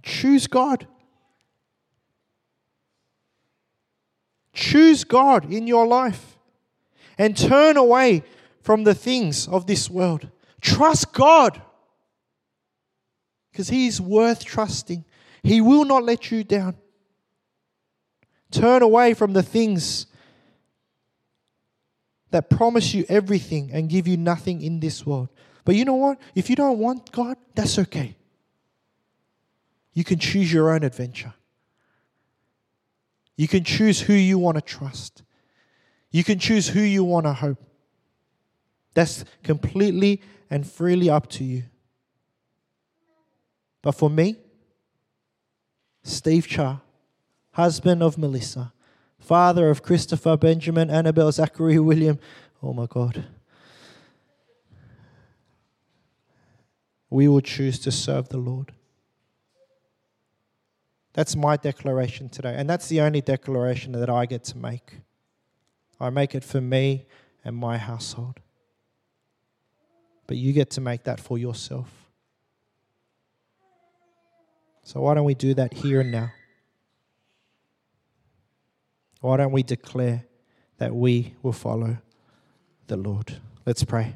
choose 0.04 0.46
God. 0.46 0.86
Choose 4.98 5.04
God 5.04 5.52
in 5.52 5.68
your 5.68 5.86
life 5.86 6.36
and 7.18 7.36
turn 7.36 7.76
away 7.76 8.24
from 8.62 8.82
the 8.82 8.94
things 8.94 9.46
of 9.46 9.66
this 9.66 9.88
world. 9.88 10.28
Trust 10.60 11.12
God 11.12 11.62
because 13.52 13.68
He 13.68 13.86
is 13.86 14.00
worth 14.00 14.44
trusting. 14.44 15.04
He 15.44 15.60
will 15.60 15.84
not 15.84 16.02
let 16.02 16.32
you 16.32 16.42
down. 16.42 16.76
Turn 18.50 18.82
away 18.82 19.14
from 19.14 19.34
the 19.34 19.42
things 19.42 20.06
that 22.30 22.50
promise 22.50 22.92
you 22.92 23.04
everything 23.08 23.70
and 23.72 23.88
give 23.88 24.08
you 24.08 24.16
nothing 24.16 24.62
in 24.62 24.80
this 24.80 25.06
world. 25.06 25.28
But 25.64 25.76
you 25.76 25.84
know 25.84 25.94
what? 25.94 26.18
If 26.34 26.50
you 26.50 26.56
don't 26.56 26.78
want 26.78 27.12
God, 27.12 27.36
that's 27.54 27.78
okay. 27.78 28.16
You 29.92 30.02
can 30.02 30.18
choose 30.18 30.52
your 30.52 30.72
own 30.72 30.82
adventure. 30.82 31.34
You 33.38 33.46
can 33.46 33.62
choose 33.62 34.00
who 34.00 34.14
you 34.14 34.36
want 34.36 34.56
to 34.56 34.60
trust. 34.60 35.22
You 36.10 36.24
can 36.24 36.40
choose 36.40 36.66
who 36.68 36.80
you 36.80 37.04
want 37.04 37.24
to 37.24 37.32
hope. 37.32 37.62
That's 38.94 39.24
completely 39.44 40.22
and 40.50 40.66
freely 40.66 41.08
up 41.08 41.28
to 41.30 41.44
you. 41.44 41.62
But 43.80 43.92
for 43.92 44.10
me, 44.10 44.38
Steve 46.02 46.48
Cha, 46.48 46.80
husband 47.52 48.02
of 48.02 48.18
Melissa, 48.18 48.72
father 49.20 49.70
of 49.70 49.84
Christopher, 49.84 50.36
Benjamin, 50.36 50.90
Annabelle, 50.90 51.30
Zachary, 51.30 51.78
William, 51.78 52.18
oh 52.60 52.72
my 52.72 52.86
God. 52.86 53.24
We 57.08 57.28
will 57.28 57.40
choose 57.40 57.78
to 57.80 57.92
serve 57.92 58.30
the 58.30 58.38
Lord. 58.38 58.72
That's 61.18 61.34
my 61.34 61.56
declaration 61.56 62.28
today. 62.28 62.54
And 62.56 62.70
that's 62.70 62.86
the 62.86 63.00
only 63.00 63.20
declaration 63.20 63.90
that 63.90 64.08
I 64.08 64.24
get 64.24 64.44
to 64.44 64.56
make. 64.56 64.98
I 65.98 66.10
make 66.10 66.32
it 66.36 66.44
for 66.44 66.60
me 66.60 67.06
and 67.44 67.56
my 67.56 67.76
household. 67.76 68.38
But 70.28 70.36
you 70.36 70.52
get 70.52 70.70
to 70.70 70.80
make 70.80 71.02
that 71.02 71.18
for 71.18 71.36
yourself. 71.36 71.90
So 74.84 75.00
why 75.00 75.14
don't 75.14 75.24
we 75.24 75.34
do 75.34 75.54
that 75.54 75.74
here 75.74 76.02
and 76.02 76.12
now? 76.12 76.30
Why 79.20 79.38
don't 79.38 79.50
we 79.50 79.64
declare 79.64 80.24
that 80.76 80.94
we 80.94 81.34
will 81.42 81.52
follow 81.52 81.98
the 82.86 82.96
Lord? 82.96 83.38
Let's 83.66 83.82
pray. 83.82 84.14